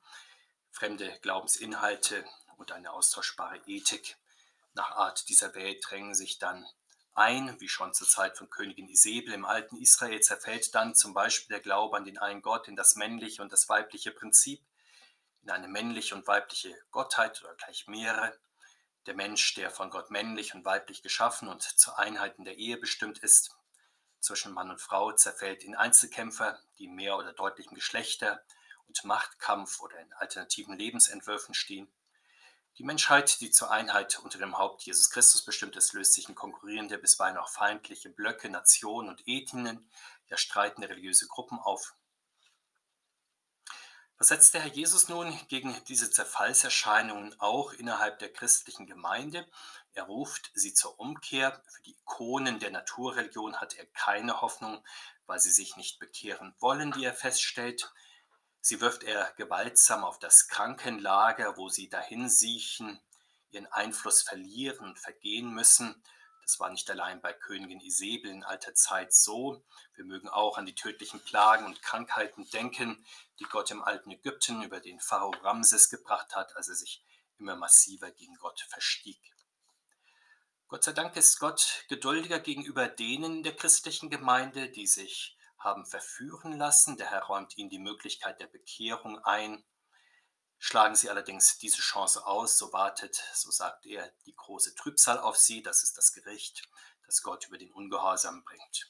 fremde 0.71 1.19
Glaubensinhalte 1.23 2.25
und 2.59 2.73
eine 2.73 2.93
austauschbare 2.93 3.63
Ethik 3.67 4.19
nach 4.75 4.91
Art 4.91 5.29
dieser 5.31 5.55
Welt 5.55 5.83
drängen 5.89 6.15
sich 6.15 6.39
dann 6.39 6.67
ein, 7.15 7.59
wie 7.61 7.69
schon 7.69 7.95
zur 7.95 8.07
Zeit 8.07 8.37
von 8.37 8.51
Königin 8.51 8.91
Isabel 8.91 9.33
im 9.33 9.47
alten 9.47 9.77
Israel 9.79 10.21
zerfällt 10.21 10.75
dann 10.75 10.95
zum 10.95 11.15
Beispiel 11.15 11.55
der 11.55 11.63
Glaube 11.63 11.97
an 11.97 12.05
den 12.05 12.19
einen 12.19 12.43
Gott 12.43 12.69
in 12.69 12.77
das 12.77 12.95
männliche 12.97 13.41
und 13.41 13.51
das 13.51 13.71
weibliche 13.71 14.11
Prinzip, 14.11 14.63
in 15.47 15.53
eine 15.53 15.69
männliche 15.69 16.17
und 16.17 16.27
weibliche 16.27 16.77
Gottheit 16.91 17.41
oder 17.41 17.55
gleich 17.55 17.87
mehrere. 17.87 18.37
Der 19.07 19.15
Mensch, 19.15 19.55
der 19.55 19.71
von 19.71 19.91
Gott 19.91 20.11
männlich 20.11 20.55
und 20.55 20.65
weiblich 20.65 21.03
geschaffen 21.03 21.47
und 21.47 21.63
zur 21.63 22.01
Einheit 22.01 22.37
in 22.39 22.45
der 22.45 22.57
Ehe 22.57 22.77
bestimmt 22.77 23.19
ist, 23.21 23.55
zwischen 24.19 24.53
Mann 24.53 24.71
und 24.71 24.81
Frau 24.81 25.13
zerfällt 25.13 25.63
in 25.63 25.77
Einzelkämpfer, 25.77 26.59
die 26.81 26.89
mehr 26.89 27.17
oder 27.17 27.33
deutlichen 27.33 27.77
Geschlechter 27.77 28.43
und 28.89 29.05
Machtkampf 29.05 29.81
oder 29.81 30.01
in 30.01 30.13
alternativen 30.15 30.77
Lebensentwürfen 30.77 31.55
stehen. 31.55 31.87
Die 32.79 32.85
Menschheit, 32.85 33.41
die 33.41 33.53
zur 33.53 33.71
Einheit 33.71 34.19
unter 34.19 34.39
dem 34.39 34.59
Haupt 34.59 34.83
Jesus 34.83 35.11
Christus 35.11 35.45
bestimmt 35.45 35.77
ist, 35.77 35.93
löst 35.93 36.15
sich 36.15 36.29
in 36.29 36.35
konkurrierende, 36.35 36.99
bisweilen 36.99 37.37
auch 37.37 37.49
feindliche 37.49 38.11
Blöcke, 38.11 38.51
Nationen 38.51 39.11
und 39.11 39.23
Ethnien, 39.29 39.89
ja 40.27 40.37
streitende 40.37 40.89
religiöse 40.89 41.29
Gruppen 41.29 41.61
auf. 41.61 41.95
Was 44.19 44.29
setzt 44.29 44.55
der 44.55 44.63
Herr 44.63 44.73
Jesus 44.73 45.11
nun 45.11 45.39
gegen 45.49 45.77
diese 45.89 46.11
Zerfallserscheinungen 46.11 47.39
auch 47.39 47.75
innerhalb 47.75 48.19
der 48.19 48.33
christlichen 48.33 48.87
Gemeinde? 48.87 49.47
Er 49.93 50.05
ruft 50.05 50.51
sie 50.55 50.73
zur 50.73 50.99
Umkehr. 50.99 51.63
Für 51.69 51.83
die 51.83 51.99
Ikonen 51.99 52.59
der 52.59 52.71
Naturreligion 52.71 53.61
hat 53.61 53.75
er 53.75 53.85
keine 53.87 54.41
Hoffnung, 54.41 54.83
weil 55.27 55.39
sie 55.39 55.51
sich 55.51 55.77
nicht 55.77 55.99
bekehren 55.99 56.55
wollen, 56.61 56.95
wie 56.95 57.05
er 57.05 57.13
feststellt. 57.13 57.93
Sie 58.63 58.81
wirft 58.81 59.03
er 59.03 59.35
gewaltsam 59.37 60.03
auf 60.03 60.19
das 60.19 60.49
Krankenlager, 60.49 61.59
wo 61.59 61.69
sie 61.69 61.91
dahin 61.91 62.31
siechen, 62.31 62.99
ihren 63.51 63.67
Einfluss 63.67 64.23
verlieren 64.23 64.97
vergehen 64.97 65.53
müssen. 65.53 66.03
Das 66.47 66.61
war 66.61 66.71
nicht 66.71 66.89
allein 66.89 67.21
bei 67.21 67.33
Königin 67.33 67.81
Isabel 67.81 68.31
in 68.31 68.45
alter 68.45 68.73
Zeit 68.73 69.13
so. 69.13 69.65
Wir 69.97 70.05
mögen 70.05 70.29
auch 70.29 70.57
an 70.57 70.65
die 70.65 70.77
tödlichen 70.77 71.19
Plagen 71.19 71.67
und 71.67 71.83
Krankheiten 71.83 72.49
denken, 72.51 73.05
die 73.41 73.45
Gott 73.45 73.73
im 73.73 73.83
alten 73.83 74.13
Ägypten 74.13 74.63
über 74.63 74.79
den 74.79 75.01
Pharao 75.01 75.31
Ramses 75.43 75.91
gebracht 75.91 76.37
hat, 76.37 76.57
als 76.57 76.69
er 76.69 76.77
sich 76.77 77.03
immer 77.39 77.57
massiver 77.57 78.13
gegen 78.13 78.37
Gott 78.37 78.61
verstieg. 78.71 79.21
Gott 80.69 80.85
sei 80.85 80.93
Dank 80.93 81.17
ist 81.17 81.41
Gott 81.41 81.85
geduldiger 81.89 82.39
gegenüber 82.39 82.87
denen 82.87 83.43
der 83.43 83.57
christlichen 83.57 84.09
Gemeinde, 84.09 84.69
die 84.71 84.87
sich 84.87 85.37
haben 85.59 85.85
verführen 85.85 86.57
lassen. 86.57 86.97
Der 86.97 87.11
Herr 87.11 87.25
räumt 87.25 87.59
ihnen 87.59 87.71
die 87.71 87.81
Möglichkeit 87.81 88.41
der 88.41 88.47
Bekehrung 88.47 89.19
ein. 89.25 89.65
Schlagen 90.59 90.95
sie 90.95 91.11
allerdings 91.11 91.59
diese 91.59 91.83
Chance 91.83 92.27
aus, 92.27 92.59
so 92.59 92.73
wartet, 92.73 93.23
so 93.35 93.51
sagt 93.51 93.87
er, 93.87 94.11
die 94.25 94.35
große 94.35 94.75
Trübsal 94.75 95.19
auf 95.19 95.37
sie, 95.37 95.63
das 95.63 95.83
ist 95.83 95.97
das 95.99 96.13
Gericht, 96.13 96.69
das 97.05 97.23
Gott 97.23 97.47
über 97.47 97.59
den 97.59 97.73
Ungehorsam 97.73 98.43
bringt. 98.45 98.89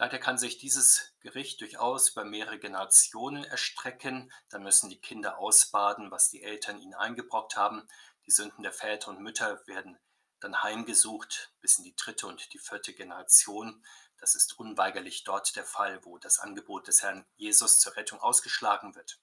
Leider 0.00 0.20
kann 0.20 0.38
sich 0.38 0.58
dieses 0.58 1.12
Gericht 1.20 1.60
durchaus 1.60 2.10
über 2.10 2.24
mehrere 2.24 2.60
Generationen 2.60 3.42
erstrecken. 3.42 4.32
Dann 4.48 4.62
müssen 4.62 4.88
die 4.88 5.00
Kinder 5.00 5.38
ausbaden, 5.38 6.12
was 6.12 6.30
die 6.30 6.40
Eltern 6.40 6.78
ihnen 6.78 6.94
eingebrockt 6.94 7.56
haben. 7.56 7.88
Die 8.24 8.30
Sünden 8.30 8.62
der 8.62 8.72
Väter 8.72 9.08
und 9.08 9.20
Mütter 9.20 9.66
werden 9.66 9.98
dann 10.38 10.62
heimgesucht 10.62 11.52
bis 11.60 11.78
in 11.78 11.84
die 11.84 11.96
dritte 11.96 12.28
und 12.28 12.52
die 12.52 12.60
vierte 12.60 12.94
Generation. 12.94 13.84
Das 14.18 14.36
ist 14.36 14.56
unweigerlich 14.56 15.24
dort 15.24 15.56
der 15.56 15.64
Fall, 15.64 16.04
wo 16.04 16.18
das 16.18 16.38
Angebot 16.38 16.86
des 16.86 17.02
Herrn 17.02 17.26
Jesus 17.34 17.80
zur 17.80 17.96
Rettung 17.96 18.20
ausgeschlagen 18.20 18.94
wird. 18.94 19.18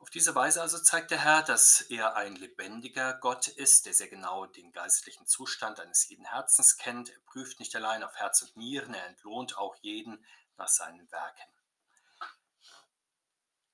Auf 0.00 0.08
diese 0.08 0.34
Weise 0.34 0.62
also 0.62 0.78
zeigt 0.78 1.10
der 1.10 1.22
Herr, 1.22 1.42
dass 1.42 1.82
er 1.82 2.16
ein 2.16 2.34
lebendiger 2.34 3.12
Gott 3.20 3.48
ist, 3.48 3.84
der 3.84 3.92
sehr 3.92 4.08
genau 4.08 4.46
den 4.46 4.72
geistlichen 4.72 5.26
Zustand 5.26 5.78
eines 5.78 6.08
jeden 6.08 6.24
Herzens 6.24 6.78
kennt. 6.78 7.10
Er 7.10 7.20
prüft 7.26 7.60
nicht 7.60 7.76
allein 7.76 8.02
auf 8.02 8.16
Herz 8.16 8.40
und 8.40 8.56
Nieren, 8.56 8.94
er 8.94 9.06
entlohnt 9.06 9.58
auch 9.58 9.76
jeden 9.82 10.24
nach 10.56 10.68
seinen 10.68 11.12
Werken. 11.12 11.42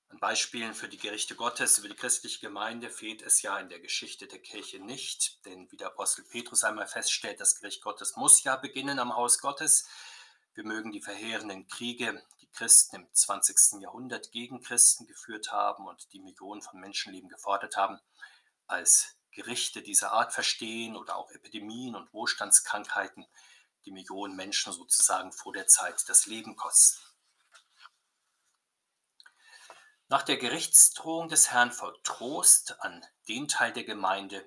An 0.09 0.19
Beispielen 0.19 0.73
für 0.73 0.89
die 0.89 0.97
Gerichte 0.97 1.35
Gottes 1.35 1.77
über 1.77 1.87
die 1.87 1.95
christliche 1.95 2.41
Gemeinde 2.41 2.89
fehlt 2.89 3.21
es 3.21 3.41
ja 3.41 3.57
in 3.59 3.69
der 3.69 3.79
Geschichte 3.79 4.27
der 4.27 4.39
Kirche 4.39 4.79
nicht, 4.79 5.45
denn 5.45 5.71
wie 5.71 5.77
der 5.77 5.87
Apostel 5.87 6.25
Petrus 6.25 6.65
einmal 6.65 6.87
feststellt, 6.87 7.39
das 7.39 7.55
Gericht 7.55 7.81
Gottes 7.81 8.17
muss 8.17 8.43
ja 8.43 8.57
beginnen 8.57 8.99
am 8.99 9.15
Haus 9.15 9.39
Gottes. 9.39 9.87
Wir 10.55 10.65
mögen 10.65 10.91
die 10.91 11.01
verheerenden 11.01 11.67
Kriege, 11.69 12.21
Christen 12.57 12.95
im 12.95 13.07
20. 13.13 13.81
Jahrhundert 13.81 14.31
gegen 14.31 14.61
Christen 14.63 15.05
geführt 15.05 15.51
haben 15.51 15.85
und 15.85 16.11
die 16.11 16.19
Millionen 16.19 16.63
von 16.63 16.79
Menschenleben 16.79 17.29
gefordert 17.29 17.77
haben, 17.77 17.99
als 18.65 19.15
Gerichte 19.31 19.83
dieser 19.83 20.11
Art 20.11 20.33
verstehen 20.33 20.95
oder 20.95 21.17
auch 21.17 21.29
Epidemien 21.29 21.95
und 21.95 22.11
Wohlstandskrankheiten, 22.13 23.27
die 23.85 23.91
Millionen 23.91 24.35
Menschen 24.35 24.73
sozusagen 24.73 25.31
vor 25.31 25.53
der 25.53 25.67
Zeit 25.67 26.03
das 26.09 26.25
Leben 26.25 26.55
kosten. 26.55 26.99
Nach 30.07 30.23
der 30.23 30.37
Gerichtsdrohung 30.37 31.29
des 31.29 31.51
Herrn 31.51 31.71
folgt 31.71 32.07
Trost 32.07 32.81
an 32.81 33.05
den 33.27 33.47
Teil 33.47 33.71
der 33.71 33.83
Gemeinde, 33.83 34.43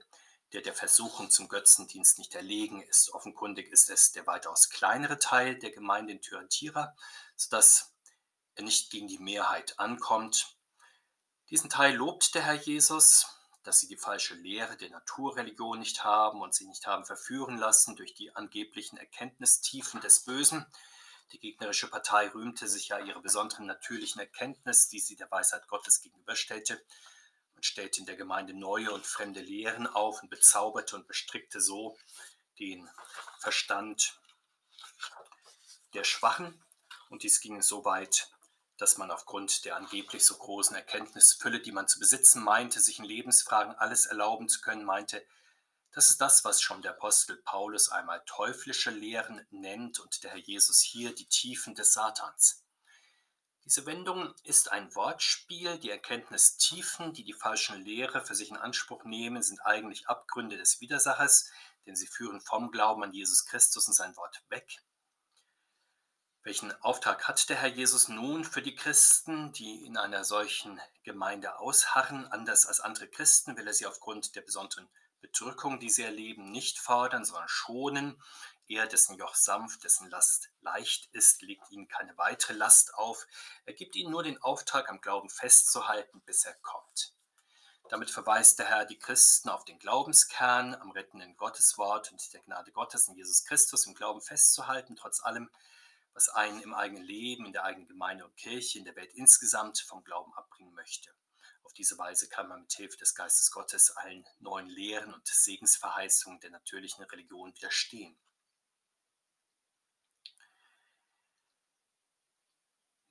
der 0.53 0.63
der 0.63 0.75
Versuchung 0.75 1.31
zum 1.31 1.47
Götzendienst 1.47 2.19
nicht 2.19 2.35
erlegen 2.35 2.83
ist. 2.83 3.15
Offenkundig 3.15 3.71
ist 3.71 3.89
es 3.89 4.11
der 4.11 4.27
weitaus 4.27 4.69
kleinere 4.69 5.21
Teil 5.21 5.57
der 5.57 5.71
Gemeinde 5.71 6.15
in 6.15 6.21
Thyatira, 6.21 6.97
sodass 7.37 7.90
er 8.61 8.65
nicht 8.65 8.91
gegen 8.91 9.09
die 9.09 9.19
Mehrheit 9.19 9.79
ankommt. 9.79 10.57
Diesen 11.51 11.71
Teil 11.71 11.97
lobt 11.97 12.35
der 12.35 12.43
Herr 12.43 12.55
Jesus, 12.55 13.27
dass 13.63 13.81
sie 13.81 13.89
die 13.89 13.97
falsche 13.97 14.35
Lehre 14.35 14.77
der 14.77 14.91
Naturreligion 14.91 15.79
nicht 15.79 16.05
haben 16.05 16.41
und 16.41 16.55
sie 16.55 16.67
nicht 16.67 16.87
haben 16.87 17.05
verführen 17.05 17.59
lassen 17.59 17.97
durch 17.97 18.15
die 18.15 18.35
angeblichen 18.37 18.97
Erkenntnistiefen 18.97 20.01
des 20.01 20.25
Bösen, 20.25 20.67
die 21.33 21.39
gegnerische 21.39 21.89
Partei 21.89 22.29
rühmte 22.29 22.67
sich 22.67 22.89
ja 22.89 22.99
ihrer 22.99 23.21
besonderen 23.21 23.67
natürlichen 23.67 24.21
Erkenntnis, 24.21 24.89
die 24.89 24.99
sie 24.99 25.15
der 25.15 25.31
Weisheit 25.31 25.69
Gottes 25.69 26.01
gegenüberstellte, 26.01 26.85
und 27.55 27.65
stellte 27.65 28.01
in 28.01 28.07
der 28.07 28.17
Gemeinde 28.17 28.53
neue 28.53 28.91
und 28.91 29.07
fremde 29.07 29.41
Lehren 29.41 29.87
auf 29.87 30.23
und 30.23 30.31
bezauberte 30.31 30.97
und 30.97 31.07
bestrickte 31.07 31.61
so 31.61 31.97
den 32.59 32.89
Verstand 33.39 34.19
der 35.95 36.05
Schwachen. 36.05 36.61
Und 37.11 37.23
dies 37.23 37.41
ging 37.41 37.63
so 37.63 37.85
weit, 37.85 38.29
dass 38.81 38.97
man 38.97 39.11
aufgrund 39.11 39.65
der 39.65 39.77
angeblich 39.77 40.25
so 40.25 40.37
großen 40.37 40.75
Erkenntnisfülle, 40.75 41.61
die 41.61 41.73
man 41.73 41.87
zu 41.87 41.99
besitzen 41.99 42.43
meinte, 42.43 42.81
sich 42.81 42.99
in 42.99 43.05
Lebensfragen 43.05 43.75
alles 43.75 44.07
erlauben 44.07 44.49
zu 44.49 44.61
können, 44.61 44.85
meinte, 44.85 45.25
das 45.93 46.09
ist 46.09 46.21
das, 46.21 46.45
was 46.45 46.63
schon 46.63 46.83
der 46.83 46.93
Apostel 46.93 47.37
Paulus 47.37 47.91
einmal 47.91 48.23
teuflische 48.25 48.91
Lehren 48.91 49.45
nennt 49.51 49.99
und 49.99 50.23
der 50.23 50.31
Herr 50.31 50.39
Jesus 50.39 50.81
hier 50.81 51.15
die 51.15 51.27
Tiefen 51.27 51.75
des 51.75 51.93
Satans. 51.93 52.65
Diese 53.65 53.85
Wendung 53.87 54.35
ist 54.45 54.73
ein 54.73 54.95
Wortspiel. 54.95 55.79
Die 55.79 55.91
Erkenntnistiefen, 55.91 57.13
die 57.13 57.25
die 57.25 57.35
falschen 57.35 57.85
Lehre 57.85 58.25
für 58.25 58.35
sich 58.35 58.51
in 58.51 58.57
Anspruch 58.57 59.05
nehmen, 59.05 59.43
sind 59.43 59.61
eigentlich 59.61 60.09
Abgründe 60.09 60.57
des 60.57 60.81
Widersachers, 60.81 61.51
denn 61.87 61.97
sie 61.97 62.07
führen 62.07 62.41
vom 62.41 62.71
Glauben 62.71 63.03
an 63.03 63.13
Jesus 63.13 63.45
Christus 63.45 63.87
und 63.89 63.95
sein 63.95 64.17
Wort 64.17 64.43
weg. 64.49 64.81
Welchen 66.43 66.73
Auftrag 66.81 67.29
hat 67.29 67.51
der 67.51 67.57
Herr 67.59 67.69
Jesus 67.69 68.09
nun 68.09 68.45
für 68.45 68.63
die 68.63 68.75
Christen, 68.75 69.53
die 69.53 69.85
in 69.85 69.99
einer 69.99 70.25
solchen 70.25 70.81
Gemeinde 71.03 71.59
ausharren? 71.59 72.27
Anders 72.29 72.65
als 72.65 72.81
andere 72.81 73.09
Christen 73.09 73.59
will 73.59 73.67
er 73.67 73.75
sie 73.75 73.85
aufgrund 73.85 74.35
der 74.37 74.41
besonderen 74.41 74.89
Bedrückung, 75.21 75.81
die 75.81 75.91
sie 75.91 76.03
erleben, 76.03 76.51
nicht 76.51 76.79
fordern, 76.79 77.27
sondern 77.27 77.47
schonen. 77.47 78.23
Er, 78.69 78.87
dessen 78.87 79.19
Joch 79.19 79.35
sanft, 79.35 79.85
dessen 79.85 80.09
Last 80.09 80.49
leicht 80.63 81.11
ist, 81.13 81.43
legt 81.43 81.71
ihnen 81.71 81.89
keine 81.89 82.17
weitere 82.17 82.55
Last 82.55 82.95
auf. 82.95 83.27
Er 83.67 83.75
gibt 83.75 83.95
ihnen 83.95 84.11
nur 84.11 84.23
den 84.23 84.41
Auftrag, 84.41 84.89
am 84.89 85.03
Glauben 85.03 85.29
festzuhalten, 85.29 86.23
bis 86.23 86.47
er 86.47 86.55
kommt. 86.63 87.13
Damit 87.91 88.11
verweist 88.11 88.59
der 88.59 88.67
Herr 88.67 88.87
die 88.87 88.99
Christen 88.99 89.51
auf 89.51 89.67
den 89.67 89.79
Glaubenskern 89.79 90.75
am 90.75 90.91
rettenden 90.93 91.37
Gotteswort 91.37 92.11
und 92.11 92.33
der 92.33 92.41
Gnade 92.41 92.73
Gottes 92.73 93.09
in 93.09 93.15
Jesus 93.15 93.45
Christus 93.45 93.85
im 93.85 93.95
Glauben 93.95 94.23
festzuhalten, 94.23 94.97
trotz 94.97 95.23
allem, 95.23 95.51
was 96.15 96.29
einen 96.29 96.61
im 96.61 96.75
eigenen 96.75 97.05
Leben, 97.05 97.47
in 97.47 97.53
der 97.53 97.65
eigenen 97.65 97.89
Gemeinde 97.89 98.25
und 98.25 98.37
Kirche, 98.37 98.79
in 98.79 98.85
der 98.85 98.97
Welt 98.97 99.13
insgesamt 99.15 99.79
vom 99.81 100.03
Glauben 100.05 100.33
abbringen 100.35 100.75
möchte. 100.75 101.15
Auf 101.63 101.73
diese 101.75 101.99
Weise 101.99 102.29
kann 102.29 102.49
man 102.49 102.63
mit 102.63 102.73
Hilfe 102.73 102.97
des 102.97 103.15
Geistes 103.15 103.51
Gottes 103.51 103.91
allen 103.97 104.27
neuen 104.41 104.69
Lehren 104.69 105.15
und 105.15 105.27
Segensverheißungen 105.27 106.41
der 106.41 106.51
natürlichen 106.51 107.05
Religion 107.05 107.55
widerstehen. 107.55 108.19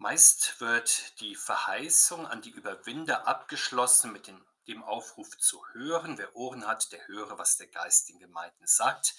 Meist 0.02 0.62
wird 0.62 1.20
die 1.20 1.36
Verheißung 1.36 2.26
an 2.26 2.42
die 2.42 2.52
Überwinder 2.52 3.28
abgeschlossen 3.28 4.14
mit 4.14 4.28
dem, 4.28 4.84
Aufruf 4.84 5.38
zu 5.38 5.66
hören. 5.74 6.18
Wer 6.18 6.36
Ohren 6.36 6.68
hat, 6.68 6.92
der 6.92 7.08
höre, 7.08 7.38
was 7.38 7.58
der 7.58 7.68
Geist 7.68 8.08
den 8.08 8.20
Gemeinden 8.20 8.68
sagt. 8.68 9.16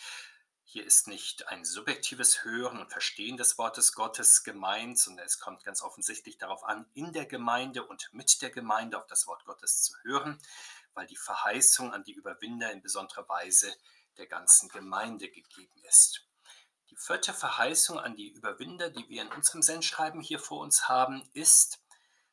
Hier 0.73 0.87
ist 0.87 1.09
nicht 1.09 1.49
ein 1.49 1.65
subjektives 1.65 2.45
Hören 2.45 2.79
und 2.79 2.93
Verstehen 2.93 3.37
des 3.37 3.59
Wortes 3.59 3.93
Gottes 3.93 4.45
gemeint, 4.45 5.00
sondern 5.00 5.27
es 5.27 5.41
kommt 5.41 5.65
ganz 5.65 5.83
offensichtlich 5.83 6.39
darauf 6.39 6.62
an, 6.62 6.89
in 6.95 7.12
der 7.12 7.27
Gemeinde 7.27 7.85
und 7.85 8.09
mit 8.12 8.41
der 8.41 8.50
Gemeinde 8.50 8.97
auf 8.97 9.09
das 9.09 9.27
Wort 9.27 9.45
Gottes 9.47 9.83
zu 9.83 9.97
hören, 10.05 10.39
weil 10.95 11.09
die 11.09 11.17
Verheißung 11.17 11.93
an 11.93 12.05
die 12.05 12.12
Überwinder 12.12 12.71
in 12.71 12.83
besonderer 12.83 13.29
Weise 13.29 13.75
der 14.17 14.29
ganzen 14.29 14.69
Gemeinde 14.69 15.29
gegeben 15.29 15.83
ist. 15.89 16.25
Die 16.91 16.97
vierte 16.97 17.35
Verheißung 17.35 17.99
an 17.99 18.15
die 18.15 18.29
Überwinder, 18.29 18.91
die 18.91 19.09
wir 19.09 19.23
in 19.23 19.33
unserem 19.33 19.62
Sendschreiben 19.62 20.21
hier 20.21 20.39
vor 20.39 20.61
uns 20.61 20.89
haben, 20.89 21.29
ist, 21.33 21.80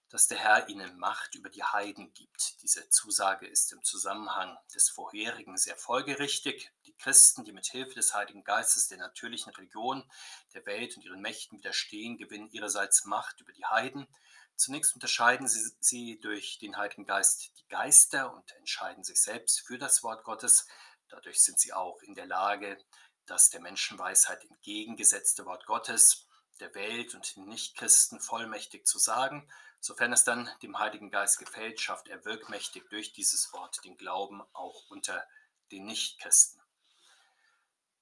dass 0.10 0.28
der 0.28 0.38
Herr 0.38 0.70
ihnen 0.70 0.98
Macht 0.98 1.36
über 1.36 1.50
die 1.50 1.64
Heiden 1.64 2.14
gibt. 2.14 2.62
Diese 2.62 2.88
Zusage 2.90 3.46
ist 3.46 3.74
im 3.74 3.84
Zusammenhang 3.84 4.58
des 4.74 4.90
vorherigen 4.90 5.58
sehr 5.58 5.76
folgerichtig. 5.76 6.72
Die 6.86 6.96
Christen, 6.96 7.44
die 7.44 7.52
mit 7.52 7.66
Hilfe 7.66 7.96
des 7.96 8.14
Heiligen 8.14 8.44
Geistes 8.44 8.88
der 8.88 9.00
natürlichen 9.00 9.52
Religion, 9.54 10.10
der 10.54 10.66
Welt 10.66 10.96
und 10.96 11.04
ihren 11.04 11.22
Mächten 11.22 11.58
widerstehen, 11.58 12.18
gewinnen 12.18 12.50
ihrerseits 12.52 13.06
Macht 13.06 13.42
über 13.42 13.52
die 13.52 13.66
Heiden. 13.66 14.08
Zunächst 14.56 14.96
unterscheiden 14.96 15.48
sie, 15.48 15.72
sie 15.80 16.20
durch 16.20 16.58
den 16.60 16.78
Heiligen 16.78 17.06
Geist 17.06 17.52
die 17.60 17.68
Geister 17.68 18.34
und 18.34 18.50
entscheiden 18.54 19.04
sich 19.04 19.22
selbst 19.22 19.60
für 19.68 19.78
das 19.78 20.04
Wort 20.04 20.24
Gottes. 20.24 20.68
Dadurch 21.10 21.42
sind 21.44 21.60
sie 21.60 21.74
auch 21.74 22.02
in 22.02 22.16
der 22.16 22.28
Lage, 22.28 22.78
das 23.26 23.50
der 23.50 23.60
Menschenweisheit 23.60 24.46
entgegengesetzte 24.46 25.46
Wort 25.46 25.66
Gottes 25.66 26.28
der 26.62 26.74
Welt 26.74 27.14
und 27.14 27.36
den 27.36 27.46
Nichtchristen 27.46 28.20
vollmächtig 28.20 28.88
zu 28.88 28.98
sagen 28.98 29.48
Sofern 29.80 30.14
es 30.14 30.24
dann 30.24 30.50
dem 30.62 30.80
Heiligen 30.80 31.10
Geist 31.12 31.40
gefällt, 31.40 31.80
schafft 31.80 32.08
er 32.08 32.26
wirkmächtig 32.26 32.90
durch 32.90 33.14
dieses 33.14 33.54
Wort 33.54 33.84
den 33.86 33.98
Glauben 33.98 34.42
auch 34.54 34.90
unter 34.90 35.24
den 35.72 35.86
Nichtchristen. 35.86 36.62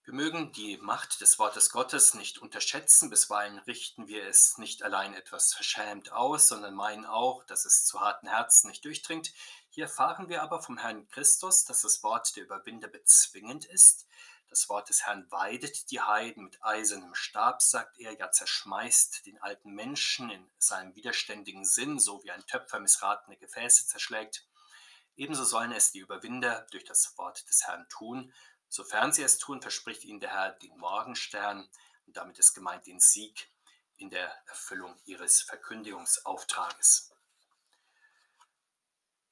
Wir 0.06 0.14
mögen 0.14 0.52
die 0.52 0.78
Macht 0.78 1.20
des 1.20 1.40
Wortes 1.40 1.72
Gottes 1.72 2.14
nicht 2.14 2.38
unterschätzen, 2.38 3.10
bisweilen 3.10 3.58
richten 3.58 4.08
wir 4.08 4.28
es 4.28 4.60
nicht 4.60 4.84
allein 4.84 5.16
etwas 5.16 5.56
verschämt 5.56 6.12
aus, 6.12 6.48
sondern 6.48 6.76
meinen 6.76 7.08
auch, 7.08 7.44
dass 7.46 7.66
es 7.66 7.86
zu 7.86 8.00
harten 8.02 8.28
Herzen 8.28 8.70
nicht 8.70 8.86
durchdringt. 8.86 9.34
Hier 9.72 9.86
erfahren 9.86 10.30
wir 10.30 10.44
aber 10.44 10.62
vom 10.62 10.78
Herrn 10.78 11.08
Christus, 11.08 11.66
dass 11.66 11.82
das 11.82 12.04
Wort 12.04 12.36
der 12.36 12.44
Überwinder 12.44 12.88
bezwingend 12.88 13.66
ist, 13.66 14.06
das 14.56 14.70
Wort 14.70 14.88
des 14.88 15.06
Herrn 15.06 15.30
weidet 15.32 15.92
die 15.92 16.00
Heiden 16.00 16.46
mit 16.46 16.64
eisernem 16.64 17.14
Stab, 17.14 17.62
sagt 17.62 18.00
er, 18.00 18.18
ja 18.18 18.32
zerschmeißt 18.32 19.26
den 19.26 19.38
alten 19.42 19.72
Menschen 19.74 20.30
in 20.30 20.50
seinem 20.58 20.96
widerständigen 20.96 21.66
Sinn, 21.66 22.00
so 22.00 22.24
wie 22.24 22.32
ein 22.32 22.46
Töpfer 22.46 22.80
missratene 22.80 23.36
Gefäße 23.36 23.86
zerschlägt. 23.86 24.48
Ebenso 25.18 25.44
sollen 25.44 25.74
es 25.74 25.92
die 25.92 26.00
Überwinder 26.00 26.66
durch 26.72 26.86
das 26.86 27.18
Wort 27.18 27.46
des 27.50 27.68
Herrn 27.68 27.86
tun. 27.90 28.34
Sofern 28.70 29.12
sie 29.12 29.24
es 29.24 29.40
tun, 29.40 29.62
verspricht 29.62 30.06
ihnen 30.06 30.22
der 30.22 30.32
Herr 30.32 30.54
den 30.54 30.78
Morgenstern 30.78 31.70
und 32.06 32.16
damit 32.16 32.40
ist 32.40 32.54
gemeint 32.54 32.88
den 32.88 33.02
Sieg 33.02 33.52
in 33.98 34.10
der 34.10 34.34
Erfüllung 34.48 34.96
ihres 35.04 35.42
Verkündigungsauftrages. 35.42 37.12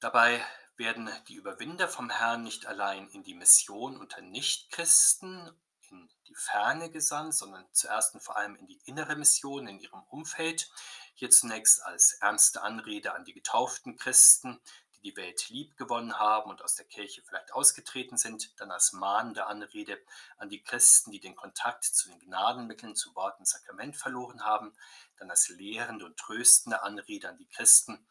Dabei 0.00 0.44
werden 0.76 1.10
die 1.28 1.34
Überwinder 1.34 1.88
vom 1.88 2.10
Herrn 2.10 2.42
nicht 2.42 2.66
allein 2.66 3.08
in 3.08 3.22
die 3.22 3.34
Mission 3.34 3.96
unter 3.96 4.20
Nichtchristen, 4.20 5.50
in 5.90 6.08
die 6.26 6.34
Ferne 6.34 6.90
gesandt, 6.90 7.34
sondern 7.34 7.66
zuerst 7.72 8.14
und 8.14 8.20
vor 8.20 8.36
allem 8.36 8.56
in 8.56 8.66
die 8.66 8.80
innere 8.84 9.16
Mission 9.16 9.68
in 9.68 9.78
ihrem 9.78 10.02
Umfeld. 10.04 10.70
Hier 11.14 11.30
zunächst 11.30 11.82
als 11.84 12.14
ernste 12.14 12.62
Anrede 12.62 13.14
an 13.14 13.24
die 13.24 13.34
getauften 13.34 13.96
Christen, 13.96 14.60
die 14.96 15.10
die 15.10 15.16
Welt 15.16 15.48
lieb 15.48 15.76
gewonnen 15.76 16.18
haben 16.18 16.50
und 16.50 16.62
aus 16.62 16.74
der 16.74 16.86
Kirche 16.86 17.22
vielleicht 17.22 17.52
ausgetreten 17.52 18.16
sind, 18.16 18.58
dann 18.58 18.72
als 18.72 18.92
mahnende 18.92 19.46
Anrede 19.46 20.02
an 20.38 20.48
die 20.48 20.62
Christen, 20.62 21.12
die 21.12 21.20
den 21.20 21.36
Kontakt 21.36 21.84
zu 21.84 22.08
den 22.08 22.18
Gnadenmitteln, 22.18 22.96
zu 22.96 23.14
Wort 23.14 23.38
und 23.38 23.46
Sakrament 23.46 23.96
verloren 23.96 24.44
haben, 24.44 24.74
dann 25.18 25.30
als 25.30 25.48
lehrende 25.50 26.04
und 26.04 26.16
tröstende 26.16 26.82
Anrede 26.82 27.28
an 27.28 27.38
die 27.38 27.48
Christen, 27.48 28.04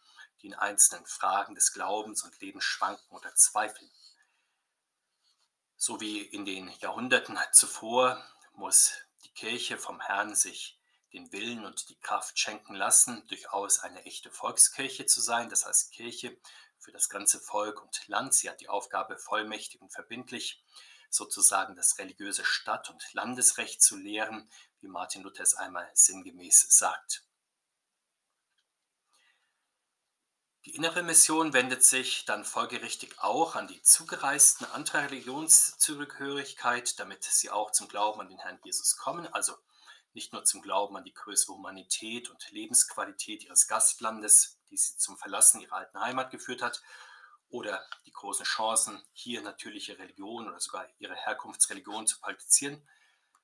die 0.44 0.48
in 0.48 0.54
einzelnen 0.54 1.06
Fragen 1.06 1.56
des 1.56 1.74
Glaubens 1.74 2.24
und 2.24 2.40
Lebens 2.42 2.66
schwanken 2.66 3.16
oder 3.16 3.34
zweifeln. 3.34 3.90
So 5.78 6.00
wie 6.02 6.22
in 6.22 6.46
den 6.46 6.70
Jahrhunderten 6.80 7.40
zuvor 7.54 8.24
muss 8.54 8.94
die 9.24 9.32
Kirche 9.32 9.78
vom 9.78 10.00
Herrn 10.02 10.36
sich 10.36 10.78
den 11.14 11.32
Willen 11.32 11.66
und 11.66 11.90
die 11.90 12.00
Kraft 12.00 12.38
schenken 12.38 12.76
lassen, 12.76 13.26
durchaus 13.28 13.80
eine 13.80 14.04
echte 14.06 14.32
Volkskirche 14.32 15.06
zu 15.06 15.22
sein, 15.22 15.50
das 15.50 15.66
heißt 15.66 15.92
Kirche 15.92 16.38
für 16.80 16.92
das 16.92 17.08
ganze 17.08 17.40
Volk 17.40 17.82
und 17.82 18.08
Land. 18.08 18.34
Sie 18.34 18.50
hat 18.50 18.60
die 18.60 18.70
Aufgabe, 18.70 19.18
vollmächtig 19.18 19.82
und 19.82 19.94
verbindlich 19.94 20.62
sozusagen 21.10 21.76
das 21.76 21.98
religiöse 22.00 22.44
Stadt- 22.44 22.90
und 22.90 23.14
Landesrecht 23.14 23.82
zu 23.82 23.96
lehren, 23.96 24.50
wie 24.82 24.88
Martin 24.88 25.22
Luther 25.22 25.44
es 25.44 25.54
einmal 25.54 25.90
sinngemäß 25.94 26.66
sagt. 26.70 27.24
Die 30.66 30.76
innere 30.76 31.04
Mission 31.04 31.52
wendet 31.52 31.84
sich 31.84 32.24
dann 32.24 32.46
folgerichtig 32.46 33.20
auch 33.20 33.56
an 33.56 33.68
die 33.68 33.82
Zugereisten 33.82 34.66
anderer 34.68 35.04
Religionszugehörigkeit, 35.04 36.98
damit 37.00 37.26
sie 37.26 37.50
auch 37.50 37.72
zum 37.72 37.90
Glauben 37.90 38.22
an 38.22 38.30
den 38.30 38.40
Herrn 38.40 38.62
Jesus 38.64 38.96
kommen, 38.96 39.28
also 39.28 39.58
nicht 40.14 40.32
nur 40.32 40.46
zum 40.46 40.62
Glauben 40.62 40.96
an 40.96 41.04
die 41.04 41.14
größere 41.14 41.56
Humanität 41.56 42.30
und 42.30 42.50
Lebensqualität 42.52 43.44
ihres 43.44 43.68
Gastlandes, 43.68 44.58
die 44.70 44.78
sie 44.78 44.96
zum 44.98 45.18
Verlassen 45.18 45.60
ihrer 45.60 45.76
alten 45.76 46.00
Heimat 46.00 46.32
geführt 46.32 46.62
hat, 46.62 46.82
oder 47.50 47.86
die 48.06 48.12
großen 48.12 48.46
Chancen, 48.46 49.04
hier 49.12 49.42
natürliche 49.42 50.00
Religion 50.00 50.48
oder 50.48 50.60
sogar 50.62 50.88
ihre 50.98 51.16
Herkunftsreligion 51.16 52.08
zu 52.08 52.22
praktizieren, 52.22 52.88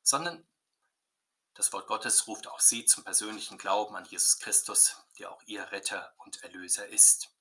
sondern 0.02 0.48
das 1.60 1.74
Wort 1.74 1.88
Gottes 1.88 2.26
ruft 2.26 2.48
auch 2.48 2.62
sie 2.62 2.86
zum 2.86 3.04
persönlichen 3.04 3.58
Glauben 3.58 3.94
an 3.98 4.06
Jesus 4.06 4.40
Christus, 4.40 4.96
der 5.18 5.30
auch 5.30 5.44
ihr 5.46 5.70
Retter 5.74 6.14
und 6.20 6.42
Erlöser 6.42 6.88
ist. 6.88 7.36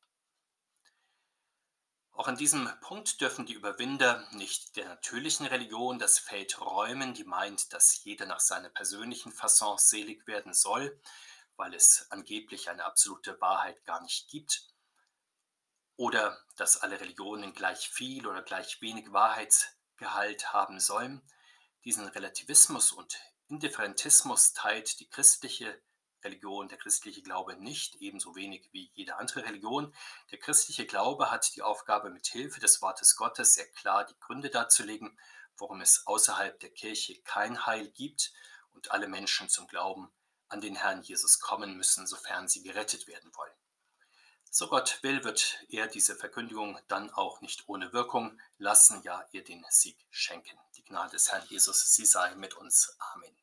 Auch 2.10 2.26
an 2.26 2.36
diesem 2.36 2.68
Punkt 2.80 3.20
dürfen 3.20 3.46
die 3.46 3.52
Überwinder 3.52 4.26
nicht 4.32 4.74
der 4.74 4.88
natürlichen 4.88 5.46
Religion 5.46 6.00
das 6.00 6.18
Feld 6.18 6.60
räumen, 6.60 7.14
die 7.14 7.22
meint, 7.22 7.72
dass 7.72 8.02
jeder 8.02 8.26
nach 8.26 8.40
seiner 8.40 8.70
persönlichen 8.70 9.30
Fasson 9.30 9.78
selig 9.78 10.26
werden 10.26 10.52
soll, 10.52 11.00
weil 11.54 11.72
es 11.72 12.08
angeblich 12.10 12.70
eine 12.70 12.86
absolute 12.86 13.40
Wahrheit 13.40 13.84
gar 13.84 14.02
nicht 14.02 14.28
gibt, 14.28 14.66
oder 15.94 16.44
dass 16.56 16.78
alle 16.78 16.98
Religionen 16.98 17.52
gleich 17.52 17.88
viel 17.88 18.26
oder 18.26 18.42
gleich 18.42 18.82
wenig 18.82 19.12
Wahrheitsgehalt 19.12 20.52
haben 20.52 20.80
sollen. 20.80 21.22
Diesen 21.84 22.08
Relativismus 22.08 22.90
und 22.90 23.16
Indifferentismus 23.48 24.52
teilt 24.52 25.00
die 25.00 25.08
christliche 25.08 25.80
Religion, 26.22 26.68
der 26.68 26.78
christliche 26.78 27.22
Glaube 27.22 27.56
nicht, 27.56 27.96
ebenso 27.96 28.34
wenig 28.34 28.68
wie 28.72 28.90
jede 28.94 29.16
andere 29.16 29.44
Religion. 29.44 29.94
Der 30.30 30.38
christliche 30.38 30.86
Glaube 30.86 31.30
hat 31.30 31.54
die 31.54 31.62
Aufgabe, 31.62 32.10
mit 32.10 32.26
Hilfe 32.26 32.60
des 32.60 32.82
Wortes 32.82 33.16
Gottes 33.16 33.54
sehr 33.54 33.70
klar 33.72 34.04
die 34.04 34.18
Gründe 34.18 34.50
darzulegen, 34.50 35.18
warum 35.56 35.80
es 35.80 36.06
außerhalb 36.06 36.58
der 36.60 36.70
Kirche 36.70 37.20
kein 37.22 37.66
Heil 37.66 37.90
gibt 37.90 38.32
und 38.72 38.90
alle 38.90 39.08
Menschen 39.08 39.48
zum 39.48 39.66
Glauben 39.66 40.12
an 40.48 40.60
den 40.60 40.76
Herrn 40.76 41.02
Jesus 41.02 41.40
kommen 41.40 41.76
müssen, 41.76 42.06
sofern 42.06 42.48
sie 42.48 42.62
gerettet 42.62 43.06
werden 43.06 43.34
wollen. 43.34 43.57
So 44.50 44.66
Gott 44.68 44.98
will, 45.02 45.24
wird 45.24 45.64
er 45.68 45.86
diese 45.86 46.16
Verkündigung 46.16 46.78
dann 46.88 47.10
auch 47.10 47.40
nicht 47.40 47.68
ohne 47.68 47.92
Wirkung 47.92 48.40
lassen, 48.58 49.02
ja 49.02 49.24
ihr 49.32 49.44
den 49.44 49.64
Sieg 49.68 49.96
schenken. 50.10 50.58
Die 50.76 50.84
Gnade 50.84 51.12
des 51.12 51.30
Herrn 51.30 51.46
Jesus, 51.48 51.94
sie 51.94 52.06
sei 52.06 52.34
mit 52.34 52.54
uns. 52.54 52.96
Amen. 53.14 53.38